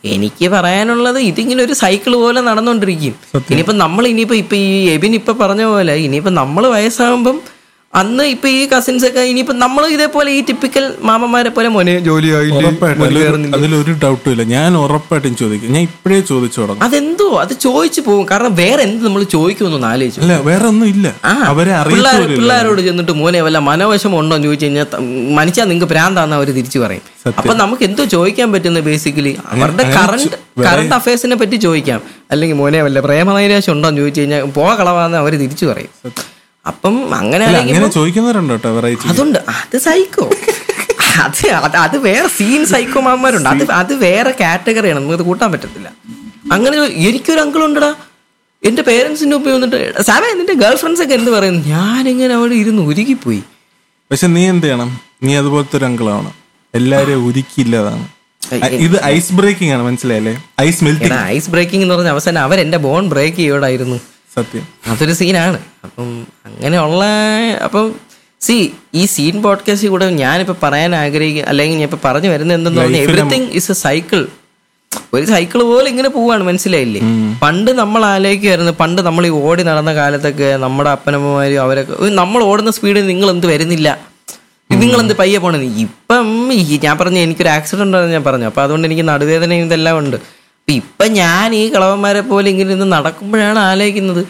എനിക്ക് 0.05 0.47
പറയാനുള്ളത് 0.55 1.19
ഇതിങ്ങനെ 1.29 1.61
ഒരു 1.67 1.75
സൈക്കിൾ 1.83 2.13
പോലെ 2.23 2.41
നടന്നുകൊണ്ടിരിക്കും 2.49 3.15
ഇനിയിപ്പം 3.51 3.77
നമ്മൾ 3.85 4.05
ഇനിയിപ്പോ 4.13 4.37
ഇപ്പൊ 4.43 4.57
ഈ 4.65 4.73
എബിൻ 4.95 5.13
ഇപ്പൊ 5.21 5.33
പറഞ്ഞ 5.43 5.63
പോലെ 5.73 5.95
ഇനിയിപ്പം 6.07 6.35
നമ്മൾ 6.41 6.65
വയസ്സാകുമ്പം 6.75 7.37
അന്ന് 7.95 8.25
ഇപ്പൊ 8.25 8.49
ഈ 8.49 8.67
കസിൻസ് 8.67 9.07
ഒക്കെ 9.07 9.21
ഇനിയിപ്പോ 9.23 9.55
നമ്മൾ 9.55 9.87
ഇതേപോലെ 9.87 10.31
ഈ 10.31 10.41
ടിപ്പിക്കൽ 10.41 10.95
മാമന്മാരെ 11.01 11.51
പോലെ 11.51 11.69
മോനെ 11.69 11.93
ജോലിയായില്ലേ 12.01 12.71
അതിലൊരു- 13.57 13.97
ഡൗട്ടും 13.99 14.31
ഇല്ല. 14.33 14.43
ഞാൻ 14.53 14.77
ഉറപ്പായിട്ടും 14.77 15.37
ചോദിക്കും. 15.37 15.71
ഞാൻ 15.73 15.83
ഇപ്പോഴേ 15.83 16.21
ചോദിച്ചു 16.23 16.61
തുടങ്ങും. 16.61 16.83
അതെന്തോ? 16.83 17.29
അത് 17.35 17.53
ചോദിച്ചു 17.59 18.01
പോകും. 18.01 18.27
കാരണം 18.31 18.55
വേറെ 18.55 18.83
എന്ത് 18.83 19.05
നമ്മൾ 19.05 19.23
ചോദിക്കുമെന്നൊന്ന് 19.35 19.87
ആലോചിച്ചു. 19.87 20.21
അല്ല 20.21 20.37
വേറെ 20.43 20.67
ഒന്നും 20.67 20.89
ഇല്ല. 20.89 21.07
അവരെ 21.47 21.73
പിള്ളേരോട് 22.33 22.81
ചെന്നിട്ട് 22.83 23.13
മോനെ 23.13 23.41
വല്ല 23.41 23.59
മനോവശം 23.61 24.19
ഉണ്ടോ 24.19 24.37
എന്ന് 24.37 24.49
ചോദിച്ചു 24.49 24.67
കഴിഞ്ഞാൽ 24.67 24.87
മനുഷ്യ 25.35 25.65
നിങ്ങൾക്ക് 25.65 25.93
ഭ്രാന്താന്ന് 25.95 26.37
അവർ 26.37 26.51
തിരിച്ചു 26.51 26.79
പറയും. 26.79 27.05
അപ്പൊ 27.39 27.55
നമുക്ക് 27.55 27.83
എന്തോ 27.83 28.05
ചോദിക്കാൻ 28.05 28.53
പറ്റുന്നത് 28.53 28.85
ബേസിക്കലി 28.85 29.37
അവരുടെ 29.53 29.85
കറണ്ട് 29.97 30.37
കറണ്ട് 30.65 30.95
അഫയേഴ്സിനെ 30.95 31.37
പറ്റി 31.37 31.57
ചോദിക്കാം. 31.57 32.01
അല്ലെങ്കിൽ 32.31 32.57
മോനെ 32.57 32.83
വല്ല 32.83 33.01
പ്രേമനൈരാശം 33.01 33.73
ഉണ്ടോ 33.73 33.89
എന്ന് 33.89 34.01
ചോദിച്ചു 34.01 34.21
കഴിഞ്ഞാൽ 34.21 34.43
കളവാന്ന് 34.77 35.19
അവർ 35.19 35.33
തിരിച്ചു 35.37 35.67
പറയും. 35.67 35.93
അപ്പം 36.71 36.95
അങ്ങനെ 37.21 37.45
അങ്ങനെ 37.61 37.89
ചോദിക്കുന്നവരുണ്ട് 37.99 38.53
കേട്ടോ 38.55 38.71
വെറൈറ്റി 38.77 39.09
അതുണ്ട്. 39.13 39.39
അത് 39.59 39.77
സൈക്കോ 39.87 40.25
അത് 41.25 41.43
അത് 41.67 41.77
അത് 41.85 41.97
വേറെ 42.09 42.29
സീൻ 42.37 42.63
സൈക്കോമാന്മാരുണ്ട് 42.73 43.49
അത് 43.53 43.65
അത് 43.81 43.93
വേറെ 44.07 44.33
കാറ്റഗറിയാണ് 44.41 44.99
നമുക്ക് 45.01 45.27
കൂട്ടാൻ 45.31 45.49
പറ്റത്തില്ല. 45.55 45.89
അങ്ങനെ 46.55 46.77
എനിക്കൊരു 47.09 47.41
അങ്കിൾ 47.45 47.63
ഉണ്ടടാ. 47.69 47.91
എന്റെ 48.63 48.83
പേരൻസിന്റെ 48.89 49.35
ഒപ്പം 49.39 49.53
വന്നിട്ട് 49.57 49.79
സാമേ 50.09 50.29
നിന്റെ 50.41 50.55
ഗേൾ 50.63 50.75
ഫ്രണ്ട്സ് 50.83 51.03
ഒക്കെ 51.05 51.15
എന്ത് 51.21 51.31
പറയുന്നു? 51.37 51.61
ഞാനിങ്ങനെ 51.75 52.35
അവിടെ 52.39 52.55
ഇരുന്ന് 52.63 52.83
പോയി 53.27 53.43
പക്ഷെ 54.11 54.27
നീ 54.37 54.43
എന്ത് 54.53 54.67
ചെയ്യണം? 54.67 54.91
നീ 55.27 55.33
അതുപോലത്തെ 55.41 55.77
ഒരു 55.79 55.87
അങ്കിളാണ് 55.91 56.31
എല്ലാരും 56.75 57.23
ഒരുക്കിയില്ലതാണ് 57.29 58.05
ഇത് 58.87 58.97
ഐസ് 59.15 59.33
ബ്രേക്കിംഗ് 59.39 59.73
ആണ്. 59.75 59.83
മനസ്സിലായല്ലേ? 59.89 60.35
ഐസ് 60.67 60.83
മെൽറ്റിംഗ് 60.87 61.21
ഐസ് 61.37 61.51
ബ്രേക്കിംഗ് 61.53 61.85
എന്ന് 61.85 61.95
പറഞ്ഞ 61.95 62.11
അവസാനം 62.17 62.41
അവരെന്റെ 62.47 62.79
ബോൺ 62.87 63.05
ബ്രേക്ക് 63.13 63.39
ചെയ്യോടായിരുന്നു. 63.43 63.99
സത്യം. 64.37 64.65
അതൊരു 64.87 65.13
സീനാണ്. 65.13 65.59
അപ്പം 65.85 66.27
അങ്ങനെയുള്ള 66.47 67.05
അപ്പം 67.65 67.95
സി 68.41 68.73
ഈ 68.95 69.07
സീൻ 69.07 69.43
പോഡ്കാസ്റ്റിൽ 69.43 69.89
കൂടെ 69.89 70.11
ഞാനിപ്പോ 70.11 70.57
പറയാൻ 70.63 70.95
ആഗ്രഹിക്കുക 70.97 71.45
അല്ലെങ്കിൽ 71.49 71.77
ഞാൻ 71.77 71.83
ഇപ്പൊ 71.83 71.99
പറഞ്ഞു 72.05 72.29
വരുന്നത് 72.29 72.59
എന്തെന്ന് 72.59 72.81
പറഞ്ഞാൽ 72.81 73.03
എവറിത്തിങ് 73.03 73.51
ഇസ് 73.51 73.71
എ 73.71 73.75
സൈക്കിൾ 73.75 74.29
ഒരു 75.13 75.25
സൈക്കിൾ 75.25 75.63
പോലെ 75.63 75.91
ഇങ്ങനെ 75.91 76.09
പോവാണ് 76.09 76.43
മനസ്സിലായില്ലേ? 76.45 77.01
പണ്ട് 77.43 77.71
നമ്മൾ 77.71 78.05
ആലോചിക്കുമായിരുന്നു 78.05 78.73
പണ്ട് 78.73 79.03
നമ്മൾ 79.03 79.27
ഈ 79.27 79.31
ഓടി 79.31 79.63
നടന്ന 79.63 79.95
കാലത്തൊക്കെ 79.95 80.57
നമ്മുടെ 80.57 80.91
അപ്പനമ്മമാരും 80.91 81.63
അവരൊക്കെ 81.63 82.11
നമ്മൾ 82.11 82.43
ഓടുന്ന 82.45 82.71
സ്പീഡിൽ 82.71 83.07
നിങ്ങൾ 83.07 83.31
എന്ത് 83.31 83.47
വരുന്നില്ല. 83.47 83.89
നിങ്ങൾ 84.71 85.01
എന്ത് 85.01 85.15
പയ്യെ 85.17 85.39
പോണെന്ന് 85.39 85.79
ഇപ്പം 85.79 86.27
ഞാൻ 86.83 86.99
പറഞ്ഞു 86.99 87.19
എനിക്കൊരു 87.19 87.49
ആക്സിഡന്റ് 87.49 87.83
ഉണ്ടെന്ന് 87.83 88.13
ഞാൻ 88.13 88.25
പറഞ്ഞു. 88.25 88.47
അപ്പൊ 88.47 88.63
അതുകൊണ്ട് 88.63 88.89
എനിക്ക് 88.89 89.09
നടുവേദനയും 89.09 89.67
ഇതെല്ലാം 89.67 89.99
ഉണ്ട്. 89.99 90.17
ഇപ്പൊ 90.69 91.05
ഞാൻ 91.21 91.55
ഈ 91.61 91.63
കളവന്മാരെ 91.75 92.23
പോലെ 92.31 92.47
ഇങ്ങനെ 92.53 92.71
ഇരുന്ന് 92.73 92.89
നടക്കുമ്പോഴാണ് 92.97 93.61
ആലോചിക്കുന്നത്. 93.69 94.23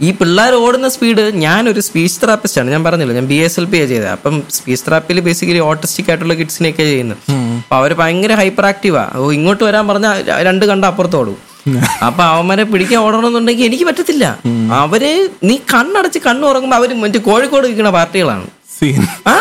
ഈ 0.00 0.10
പിള്ളേർ 0.18 0.52
ഓടുന്ന 0.64 0.88
സ്പീഡ് 0.94 1.24
ഞാനൊരു 1.44 1.80
സ്പീച്ച് 1.86 2.18
തെറാപ്പിസ്റ്റ് 2.20 2.58
ആണ്. 2.60 2.68
ഞാൻ 2.74 2.82
പറഞ്ഞില്ല 2.86 3.14
ഞാൻ 3.18 3.26
ബി 3.32 3.38
എസ് 3.46 3.58
എൽ 3.60 3.66
പി 3.72 3.78
ചെയ്തത്. 3.80 4.06
അപ്പം 4.16 4.34
സ്പീച്ച് 4.56 4.84
തെറാപ്പിയിൽ 4.86 5.18
ബേസിക്കലി 5.26 5.60
ഓട്ടിസ്റ്റിക് 5.70 6.08
ആയിട്ടുള്ള 6.10 6.34
കിഡ്സിനെയൊക്കെ 6.40 6.84
ചെയ്യുന്നത്. 6.90 7.18
അപ്പൊ 7.62 7.76
അവർ 7.80 7.92
ഭയങ്കര 8.02 8.34
ഹൈപ്പർ 8.42 8.66
ആക്റ്റീവാ 8.70 9.04
ഓ 9.22 9.26
ഇങ്ങോട്ട് 9.38 9.62
വരാൻ 9.68 9.84
പറഞ്ഞാൽ 9.90 10.14
രണ്ട് 10.48 10.64
കണ്ട 10.72 10.84
അപ്പുറത്ത് 10.92 11.18
ഓടും 11.22 11.38
അപ്പൊ 12.06 12.22
അവന്മാരെ 12.34 12.64
പിടിക്കാൻ 12.72 12.98
ഓടണമെന്നുണ്ടെങ്കിൽ 13.06 13.64
എനിക്ക് 13.68 13.86
പറ്റത്തില്ല. 13.88 14.24
അവർ 14.82 15.02
നീ 15.48 15.56
കണ്ണടച്ച് 15.72 16.20
കണ്ണു 16.28 16.44
ഉറങ്ങുമ്പോ 16.50 16.76
അവർ 16.80 16.90
മറ്റേ 17.02 17.20
കോഴിക്കോട് 17.28 17.66
നിൽക്കുന്ന 17.66 17.90
പാർട്ടികളാണ്. 17.98 18.46
ആ 19.34 19.36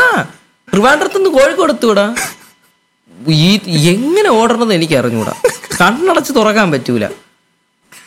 ട്രിവാൻഡ്രത്തുനിന്ന് 0.68 1.32
കോഴിക്കോട് 1.40 1.74
എത്തൂടാ 1.76 2.08
ഈ 3.28 3.60
എങ്ങനെ 3.90 4.30
ഓടണമെന്ന് 4.30 4.76
എനിക്ക് 4.76 4.94
അറിഞ്ഞൂടാ 4.94 5.34
കണ്ണടച്ച് 5.82 6.34
തുറക്കാൻ 6.36 6.72
പറ്റൂല. 6.72 7.08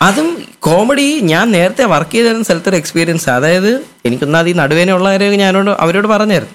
അതും 0.02 0.46
കോമഡി 0.60 1.20
ഞാൻ 1.20 1.50
നേരത്തെ 1.50 1.84
വർക്ക് 1.84 2.10
ചെയ്തിരുന്ന 2.10 2.44
സ്ഥലത്തൊരു 2.44 2.76
എക്സ്പീരിയൻസ് 2.76 3.30
അതായത് 3.30 3.80
എനിക്കൊന്നാത് 4.04 4.48
ഈ 4.48 4.52
നടുവേനുള്ളവരെയൊക്കെ 4.52 5.38
ഞാനോട് 5.38 5.70
അവരോട് 5.70 6.08
പറഞ്ഞായിരുന്നു. 6.08 6.54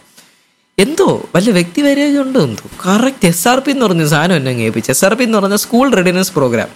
എന്തോ 0.80 1.30
വല്ല 1.36 1.50
വ്യക്തി 1.50 1.82
ഉണ്ടോ 1.82 2.42
എന്തോ? 2.42 2.66
കറക്റ്റ് 2.86 3.28
എസ് 3.28 3.48
ആർ 3.48 3.60
പി 3.60 3.72
എന്ന് 3.72 3.86
പറഞ്ഞ 3.86 4.06
സാധനം 4.06 4.36
എന്നെ 4.36 4.52
ഏൽപ്പിച്ചു 4.52 4.92
എസ് 4.92 5.06
ആർ 5.06 5.14
പി 5.14 5.24
എന്ന് 5.24 5.38
പറഞ്ഞ 5.38 5.56
സ്കൂൾ 5.56 5.94
റെഡിനെസ് 5.94 6.32
പ്രോഗ്രാം 6.32 6.70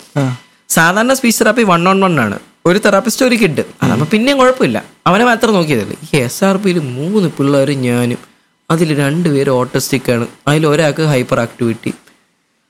സാധാരണ 0.70 1.14
speech 1.14 1.40
therapy 1.40 1.64
one 1.64 1.90
on 1.90 2.02
one 2.02 2.20
ആണ്. 2.20 2.40
ഒരു 2.66 2.80
തെറാപ്പിസ്റ്റ് 2.80 3.26
ഒരു 3.26 3.36
കിഡ് 3.36 3.64
അതാകുമ്പോൾ 3.84 4.06
പിന്നെയും 4.06 4.38
കുഴപ്പമില്ല. 4.38 4.84
അവനെ 5.08 5.26
മാത്രം 5.26 5.54
നോക്കിയതല്ലേ. 5.54 5.96
ഈ 6.14 6.18
എസ് 6.18 6.44
ആർ 6.44 6.58
പിയിൽ 6.58 6.80
മൂന്ന് 6.80 7.30
പിള്ളേരും 7.30 7.82
ഞാനും 7.82 8.31
അതിൽ 8.72 8.90
രണ്ടുപേരും 9.04 9.54
ഓട്ടോസ്റ്റിക് 9.60 10.10
ആണ്. 10.16 10.26
അതിൽ 10.50 10.64
ഒരാൾക്ക് 10.72 11.04
ഹൈപ്പർ 11.14 11.40
ആക്ടിവിറ്റി 11.46 11.92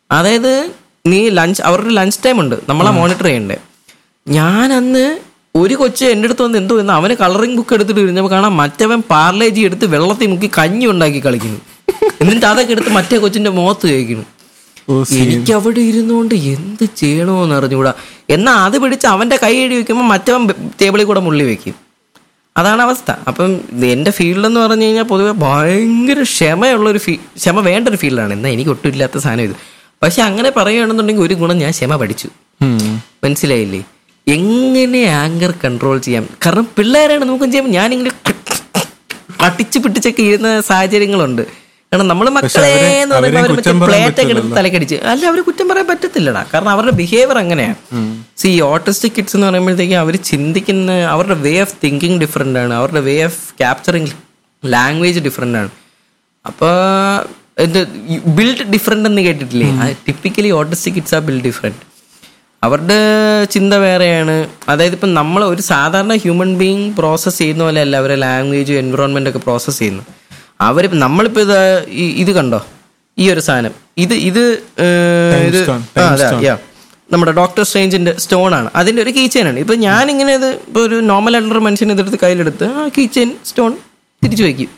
അതായത് 0.10 0.54
നീ 1.12 1.20
ലഞ്ച് 1.40 1.62
അവരുടെ 1.68 1.94
ലഞ്ച് 2.00 2.20
ടൈം 2.26 2.38
ഉണ്ട്. 2.44 2.56
നമ്മളെ 2.70 2.92
മോണിറ്റർ 3.00 3.28
ചെയ്യണ്ടേ. 3.30 3.58
ഞാൻ 4.28 4.68
അന്ന് 4.80 5.06
ഒരു 5.62 5.76
കൊച്ചു 5.80 6.04
എന്റെ 6.14 6.28
അടുത്ത് 6.28 6.44
വന്ന് 6.46 6.58
എന്തോ 6.62 6.76
എന്ന് 6.82 6.94
അവന് 6.98 7.14
കളറിംഗ് 7.22 7.58
ബുക്ക് 7.60 7.74
എടുത്തിട്ട് 7.78 8.02
ഇരുന്നപ്പോൾ 8.04 8.32
കാണാം 8.34 8.54
മറ്റവൻ 8.62 9.00
പാർലേജി 9.14 9.62
എടുത്ത് 9.70 9.86
വെള്ളത്തിൽ 9.94 10.30
മുക്കി 10.34 10.50
കഞ്ഞി 10.58 10.86
ഉണ്ടാക്കി 10.92 11.20
കളിക്കുന്നു. 11.26 11.60
എന്നിട്ട് 12.22 12.46
അതൊക്കെ 12.52 12.74
എടുത്ത് 12.76 12.92
മറ്റേ 12.98 13.18
കൊച്ചിന്റെ 13.24 13.52
മുഖത്ത് 13.58 13.86
കഴിക്കുന്നു 13.94 14.28
എനിക്ക് 15.22 15.52
അവിടെ 15.58 15.82
ഇരുന്നുകൊണ്ട് 15.90 16.36
എന്ത് 16.54 16.86
ചെയ്യണമെന്ന് 17.02 17.56
അറിഞ്ഞുകൂടാ. 17.58 17.92
എന്നാ 18.36 18.54
അത് 18.66 18.76
പിടിച്ച് 18.84 19.08
അവന്റെ 19.14 19.38
കൈ 19.44 19.54
എഴുതി 19.64 19.76
വെക്കുമ്പോൾ 19.80 20.08
മറ്റവൻ 20.14 20.42
ടേബിളിൽ 20.80 21.06
കൂടെ 21.10 21.22
മുള്ളി 21.28 21.44
വെക്കും. 21.50 21.76
അതാണ് 22.58 22.82
അവസ്ഥ. 22.82 23.12
അപ്പം 23.28 23.62
എന്റെ 23.86 24.12
ഫീൽഡെന്ന് 24.12 24.60
പറഞ്ഞു 24.60 24.86
കഴിഞ്ഞാൽ 24.86 25.04
പൊതുവെ 25.04 25.32
ഭയങ്കര 25.32 26.24
ക്ഷമയുള്ളൊരു 26.24 26.98
ഫീ 26.98 27.16
ക്ഷമ 27.16 27.60
വേണ്ട 27.60 27.88
ഒരു 27.88 27.96
ഫീൽഡാണ്. 27.96 28.34
എന്നാൽ 28.34 28.52
എനിക്ക് 28.52 28.72
ഒട്ടും 28.72 28.90
ഇല്ലാത്ത 28.90 29.18
സാധനം 29.18 29.42
ഇത്. 29.42 29.56
പക്ഷെ 30.04 30.22
അങ്ങനെ 30.22 30.50
പറയുകയാണെന്നുണ്ടെങ്കിൽ 30.50 31.24
ഒരു 31.24 31.34
ഗുണം 31.34 31.58
ഞാൻ 31.58 31.72
ക്ഷമ 31.72 31.96
പഠിച്ചു. 31.96 32.30
മനസ്സിലായില്ലേ? 33.24 33.84
എങ്ങനെ 34.28 35.04
ആങ്കർ 35.04 35.54
കൺട്രോൾ 35.66 35.98
ചെയ്യാം? 36.00 36.30
കാരണം 36.46 36.68
പിള്ളേരാണ് 36.78 37.24
നമുക്ക് 37.26 37.46
ചെയ്യുമ്പോൾ 37.46 37.72
ഞാനിങ്ങനെ 37.72 38.12
അട്ടിച്ച് 39.42 39.80
പിട്ടിച്ചൊക്കെ 39.80 40.22
ഇരുന്ന 40.22 40.62
സാഹചര്യങ്ങളുണ്ട്. 40.62 41.42
കാരണം 41.92 42.08
നമ്മൾ 42.08 42.30
മക്കളെ 42.30 43.02
എന്ന് 43.02 43.16
പറയുമ്പോൾ 43.16 43.40
അവർ 43.40 43.50
പ്ലേറ്റൊക്കെ 43.52 43.86
പ്ലേറ്റ് 43.86 44.32
എടുത്ത്. 44.32 44.58
തലക്കടിച്ച്. 44.58 44.96
അല്ല 44.96 45.26
അവർ 45.26 45.42
കുറ്റം 45.42 45.70
പറയാൻ 45.70 45.88
പറ്റത്തില്ലടാ. 45.88 46.46
കാരണം 46.54 46.70
അവരുടെ 46.70 46.92
ബിഹേവിയർ 46.92 47.38
അങ്ങനെയാണ് 47.38 47.76
സി 48.42 48.62
ഓട്ടിസ്റ്റിക് 48.62 49.12
കിഡ്സ് 49.18 49.36
എന്ന് 49.36 49.48
പറയുമ്പോഴത്തേക്കും 49.48 50.00
അവർ 50.00 50.16
ചിന്തിക്കുന്ന 50.16 50.92
അവരുടെ 50.92 51.34
വേ 51.34 51.60
ഓഫ് 51.62 51.76
തിങ്കിങ് 51.84 52.22
ഡിഫറെന്റ് 52.22 52.60
ആണ്. 52.60 52.74
അവരുടെ 52.74 53.00
way 53.00 53.24
of 53.24 53.54
capturing 53.54 54.08
language 54.66 55.20
different 55.20 55.58
ആണ്. 55.58 55.70
അപ്പോൾ 56.46 56.74
എന്ത് 57.60 57.88
ബിൽഡ് 58.26 58.64
ഡിഫറെന്റ് 58.64 59.10
എന്ന് 59.10 59.22
കേട്ടിട്ടില്ലേ? 59.22 59.68
ടിപ്പിക്കലി 60.08 60.50
ഓട്ടിസ്റ്റിക് 60.50 60.94
കിഡ്സ് 60.94 61.16
ആ 61.16 61.20
ബിൽഡ് 61.20 61.44
ഡിഫറെന്റ് 61.44 61.78
അവരുടെ 62.64 62.94
ചിന്ത 63.44 63.74
വേറെയാണ്. 63.74 64.48
അതായത് 64.70 64.94
ഇപ്പം 64.94 65.14
നമ്മൾ 65.14 65.46
ഒരു 65.46 65.62
സാധാരണ 65.62 66.16
ഹ്യൂമൻ 66.16 66.58
ബീങ് 66.58 66.94
പ്രോസസ്സ് 66.94 67.40
ചെയ്യുന്ന 67.40 67.64
പോലെ 67.64 67.82
അല്ല 67.82 67.98
അവരെ 67.98 68.16
ലാംഗ്വേജ് 68.16 68.74
എൻവിറോൺമെന്റ് 68.74 69.30
ഒക്കെ 69.30 69.40
പ്രോസസ്സ് 69.40 69.80
ചെയ്യുന്നു 69.80 70.04
അവർ 70.62 71.00
നമ്മളിപ്പോൾ 71.00 71.40
ഇത് 71.40 71.86
ഈ- 71.90 72.22
ഇത് 72.22 72.32
കണ്ടോ? 72.32 72.66
ഈ 73.18 73.32
ഒരു 73.32 73.40
സാധനം. 73.40 73.72
ഇത് 73.98 74.14
ഇത് 74.14 74.64
ആ, 76.00 76.02
അതാ. 76.02 76.30
നമ്മുടെ 77.14 77.32
ഡോക്ടർ 77.40 77.64
സ്ട്രേഞ്ചിന്റെ 77.70 78.12
സ്റ്റോൺ 78.24 78.52
ആണ്. 78.60 78.70
അതിന്റെ 78.80 79.02
ഒരു 79.06 79.12
കീ 79.16 79.24
ആണ്. 79.50 79.58
ഇപ്പൊ 79.64 79.76
ഞാൻ 79.88 80.04
ഇങ്ങനെ 80.14 80.34
ഇത് 80.40 80.50
ഇപ്പൊ 80.68 80.82
ഒരു 80.88 80.98
നോർമൽ 81.12 81.36
ആയിട്ടുള്ള 81.38 81.64
മനുഷ്യൻ 81.68 81.92
ഇതെടുത്ത് 81.96 82.20
കയ്യിലെടുത്ത് 82.24 82.68
ആ 82.80 82.84
കീ 82.98 83.06
ചെയിൻ 83.18 83.32
സ്റ്റോൺ 83.50 83.72
തിരിച്ചു 84.24 84.44
വയ്ക്കും. 84.48 84.70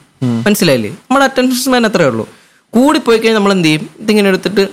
മനസ്സിലായില്ലേ? 0.48 0.90
നമ്മുടെ 1.06 1.26
അറ്റൻഷൻ 1.30 1.72
മാൻ 1.74 1.86
അത്രേ 1.90 2.06
ഉള്ളൂ. 2.12 2.26
കൂടി 2.74 3.00
പോയി 3.08 3.18
കഴിഞ്ഞാൽ 3.18 3.38
നമ്മൾ 3.40 3.54
എന്ത് 3.58 3.68
ചെയ്യും? 3.68 3.84
ഇതിങ്ങനെ 4.04 4.28
എടുത്തിട്ട് 4.32 4.64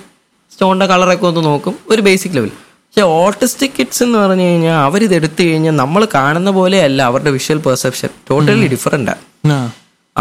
സ്റ്റോണിന്റെ 0.52 0.86
കളറൊക്കെ 0.92 1.26
ഒന്ന് 1.30 1.42
നോക്കും. 1.48 1.74
ഒരു 1.92 2.02
ബേസിക് 2.08 2.36
ലെവൽ 2.36 2.52
പക്ഷെ 2.86 3.02
ഓട്ടിസ്റ്റിക് 3.22 3.74
കിഡ്സ് 3.78 4.00
എന്ന് 4.04 4.18
പറഞ്ഞു 4.22 4.44
കഴിഞ്ഞാൽ 4.48 4.76
അവരിത് 4.86 5.14
എടുത്തു 5.18 5.42
കഴിഞ്ഞാൽ 5.48 5.74
നമ്മൾ 5.80 6.02
കാണുന്ന 6.14 6.50
പോലെ 6.58 6.78
അല്ല 6.86 7.00
അവരുടെ 7.10 7.30
വിഷ്വൽ 7.36 7.58
പെർസെപ്ഷൻ 7.66 8.10
ടോട്ടലി 8.30 8.68
ഡിഫറെന്റാണ് 8.74 9.22
അപ്പോൾ 9.42 9.60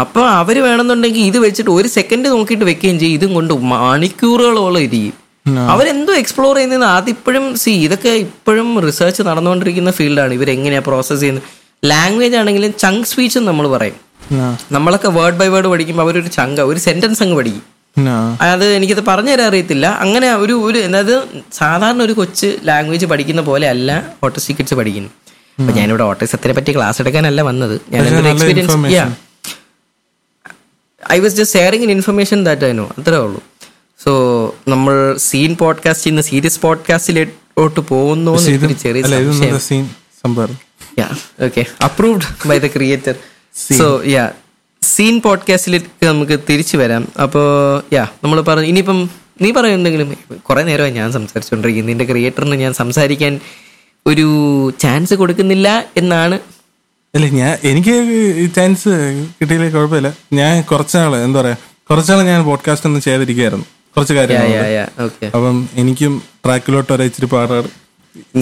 അപ്പൊ 0.02 0.20
അവർ 0.40 0.56
വേണമെന്നുണ്ടെങ്കിൽ 0.66 1.22
ഇത് 1.30 1.38
വെച്ചിട്ട് 1.44 1.70
ഒരു 1.78 1.88
സെക്കൻഡ് 1.96 2.28
നോക്കിയിട്ട് 2.34 2.66
വെക്കുകയും 2.70 2.98
ചെയ്യും. 3.00 3.16
ഇതും 3.18 3.32
കൊണ്ട് 3.38 3.52
മണിക്കൂറുകളോളം 3.72 4.80
ഇരിക്കും. 4.86 5.16
അവരെന്തോ 5.58 6.12
എക്സ്പ്ലോർ 6.12 6.56
ചെയ്യുന്ന 6.56 6.86
അതിപ്പോഴും 6.98 7.44
സി 7.62 7.70
ഇതൊക്കെ 7.70 8.08
ഇപ്പോഴും 8.08 8.68
റിസർച്ച് 8.86 9.22
നടന്നുകൊണ്ടിരിക്കുന്ന 9.22 9.90
ഫീൽഡാണ് 9.90 10.34
ഇവരെങ്ങനെയാ 10.34 10.82
പ്രോസസ് 10.86 11.20
ചെയ്യുന്നത്? 11.20 11.44
ലാംഗ്വേജ് 11.84 12.36
ആണെങ്കിലും 12.36 12.74
ചങ്ക് 12.78 13.06
സ്പീച്ച് 13.06 13.38
നമ്മൾ 13.38 13.68
പറയും. 13.68 13.98
നമ്മളൊക്കെ 14.72 15.08
വേർഡ് 15.08 15.36
ബൈ 15.36 15.46
വേർഡ് 15.46 15.66
പഠിക്കുമ്പോൾ 15.66 16.02
അവരൊരു 16.02 16.28
ചങ്ക 16.28 16.60
ഒരു 16.60 16.78
സെന്റൻസ് 16.78 17.22
അങ്ങ് 17.22 17.36
പഠിക്കും. 17.36 17.64
അത് 18.40 18.64
എനിക്കത് 18.64 19.02
പറഞ്ഞു 19.08 19.30
തരാൻ 19.32 19.46
അറിയത്തില്ല. 19.46 19.86
അങ്ങനെ 19.86 20.34
ഒരു 20.34 20.52
ഒരു 20.52 20.78
അതായത് 20.78 21.28
സാധാരണ 21.52 22.02
ഒരു 22.02 22.12
കൊച്ച് 22.12 22.58
ലാംഗ്വേജ് 22.64 23.06
പഠിക്കുന്ന 23.06 23.42
പോലെ 23.42 23.68
അല്ല 23.68 23.90
ഓട്ടിസ്റ്റിക് 24.24 24.56
കിഡ്സ് 24.56 24.74
പഠിക്കുന്നു. 24.74 25.10
അപ്പൊ 25.60 25.72
ഞാനിവിടെ 25.78 26.04
ഓട്ടിസത്തിനെ 26.04 26.54
പറ്റി 26.54 26.76
ക്ലാസ് 26.76 27.02
എടുക്കാനല്ല 27.02 27.42
വന്നത്. 27.42 27.80
ഞാൻ 27.90 28.26
experience. 28.26 28.76
I 31.12 31.18
was 31.18 31.34
just 31.34 31.58
sharing 31.58 31.84
in 31.84 31.90
information 31.90 32.44
that 32.44 32.62
ആയിരുന്നു 32.62 32.86
അത്രേ 32.98 33.16
ഉള്ളൂ. 33.16 33.42
സോ 34.04 34.12
നമ്മൾ 34.68 35.16
സീൻ 35.16 35.56
പോഡ്കാസ്റ്റ് 35.56 36.10
ഇന്ന് 36.10 36.22
സീരിയസ് 36.22 36.60
പോഡ്കാസ്റ്റിലോട്ട് 36.60 37.80
പോകുന്നു 37.80 38.36
ചെറിയ 38.82 39.02
okay 41.44 41.64
approved 41.84 42.48
by 42.48 42.58
the 42.58 42.66
creator 42.66 43.14
so 43.78 44.02
yeah 44.04 44.30
scene 44.82 45.20
പോഡ്കാസ്റ്റിലേക്ക് 45.20 46.06
നമുക്ക് 46.06 46.40
തിരിച്ചു 46.50 46.76
വരാം. 46.76 47.08
അപ്പോൾ 47.22 47.46
യാ 47.94 48.06
നമ്മൾ 48.24 48.40
പറഞ്ഞു 48.40 48.66
ഇനിയിപ്പം 48.66 49.10
നീ 49.42 49.50
പറയും 49.50 49.74
എന്തെങ്കിലും. 49.74 50.16
കുറെ 50.38 50.62
നേരമായി 50.62 50.92
ഞാൻ 50.92 51.12
സംസാരിച്ചുകൊണ്ടിരിക്കുന്നത് 51.12 51.92
നിന്റെ 51.92 52.04
ക്രിയേറ്ററിന് 52.04 52.54
ഞാൻ 52.54 52.72
സംസാരിക്കാൻ 52.74 53.40
ഒരു 54.06 54.26
ചാൻസ് 54.78 55.14
കൊടുക്കുന്നില്ല 55.14 55.84
എന്നാണ്. 55.96 56.38
അല്ല 57.14 57.26
ഞാൻ 57.26 57.58
എനിക്ക് 57.62 57.94
ചാൻസ് 58.56 58.88
കിട്ടിയില്ലേ 59.40 59.70
കുഴപ്പമില്ല. 59.70 60.14
ഞാൻ 60.32 60.62
കുറച്ചാൾ 60.62 61.16
എന്താ 61.16 61.40
പറയാ 61.40 61.56
കുറച്ചാൾ 61.90 62.22
ഞാൻ 62.22 62.44
പോഡ്കാസ്റ്റ് 62.44 62.86
ഒന്നും 62.86 63.02
ചെയ്തിരിക്കുകയായിരുന്നു. 63.02 63.66
കുറച്ച് 63.94 64.14
കാര്യങ്ങൾ 64.18 64.50
ഓക്കെ 65.06 65.26
അപ്പം 65.36 65.56
എനിക്കും 65.82 66.12
ട്രാക്കിലോട്ട് 66.44 66.90
വരെ 66.92 67.04
ഇച്ചിരി 67.10 67.28
പാടാണ് 67.34 67.70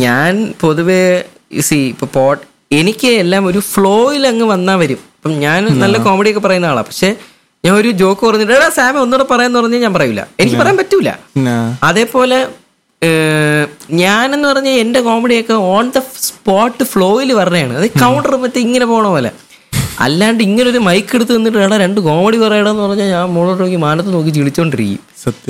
ഞാൻ 0.05 0.33
പൊതുവേ 0.63 1.03
സി 1.69 1.79
ഇപ്പൊ 1.93 2.07
പോട്ട് 2.17 2.43
എനിക്ക് 2.79 3.11
എല്ലാം 3.23 3.43
ഒരു 3.51 3.61
ഫ്ലോയിൽ 3.73 4.25
അങ്ങ് 4.31 4.47
വന്നാ 4.53 4.75
വരും. 4.83 5.01
അപ്പം 5.17 5.35
ഞാൻ 5.45 5.61
നല്ല 5.83 5.97
കോമഡി 6.07 6.31
ഒക്കെ 6.33 6.43
പറയുന്ന 6.47 6.73
ആളാ. 6.73 6.83
പക്ഷെ 6.89 7.09
ഞാൻ 7.65 7.75
ഒരു 7.81 7.91
ജോക്ക് 8.01 8.23
പറഞ്ഞിട്ട് 8.27 8.55
എടാ 8.57 8.69
സാമ 8.79 8.99
ഒന്നുകൂടെ 9.05 9.27
പറയാന്ന് 9.31 9.59
പറഞ്ഞാൽ 9.61 9.81
ഞാൻ 9.87 9.95
പറയൂല. 9.97 10.23
എനിക്ക് 10.43 10.59
പറയാൻ 10.61 10.77
പറ്റൂല. 10.81 11.11
അതേപോലെ 11.89 12.39
ഞാനെന്ന് 14.03 14.47
പറഞ്ഞാൽ 14.51 14.77
എന്റെ 14.85 15.01
കോമഡിയൊക്കെ 15.09 15.57
ഓൺ 15.73 15.87
ദ 15.97 15.99
സ്പോട്ട് 16.29 16.85
ഫ്ലോയിൽ 16.93 17.31
പറഞ്ഞതാണ് 17.41 17.75
അത് 17.81 17.87
കൗണ്ടർ 18.03 18.35
പറ്റി 18.45 18.61
ഇങ്ങനെ 18.67 18.87
പോണ 18.93 19.07
പോലെ. 19.15 19.31
അല്ലാണ്ട് 20.05 20.41
ഇങ്ങനെ 20.47 20.69
ഒരു 20.73 20.81
മൈക്ക് 20.89 21.15
എടുത്ത് 21.17 21.33
നിന്നിട്ട് 21.37 21.59
എടാ 21.67 21.77
രണ്ട് 21.85 21.99
കോമഡി 22.07 22.39
പറയണമെന്ന് 22.43 22.83
പറഞ്ഞാൽ 22.87 23.09
ഞാൻ 23.15 23.25
മുകളോട്ട് 23.35 23.63
നോക്കി 23.63 23.79
മാനത്ത് 23.85 24.11
നോക്കി 24.17 24.31
ചിളിച്ചോണ്ടിരിക്കും. 24.37 25.05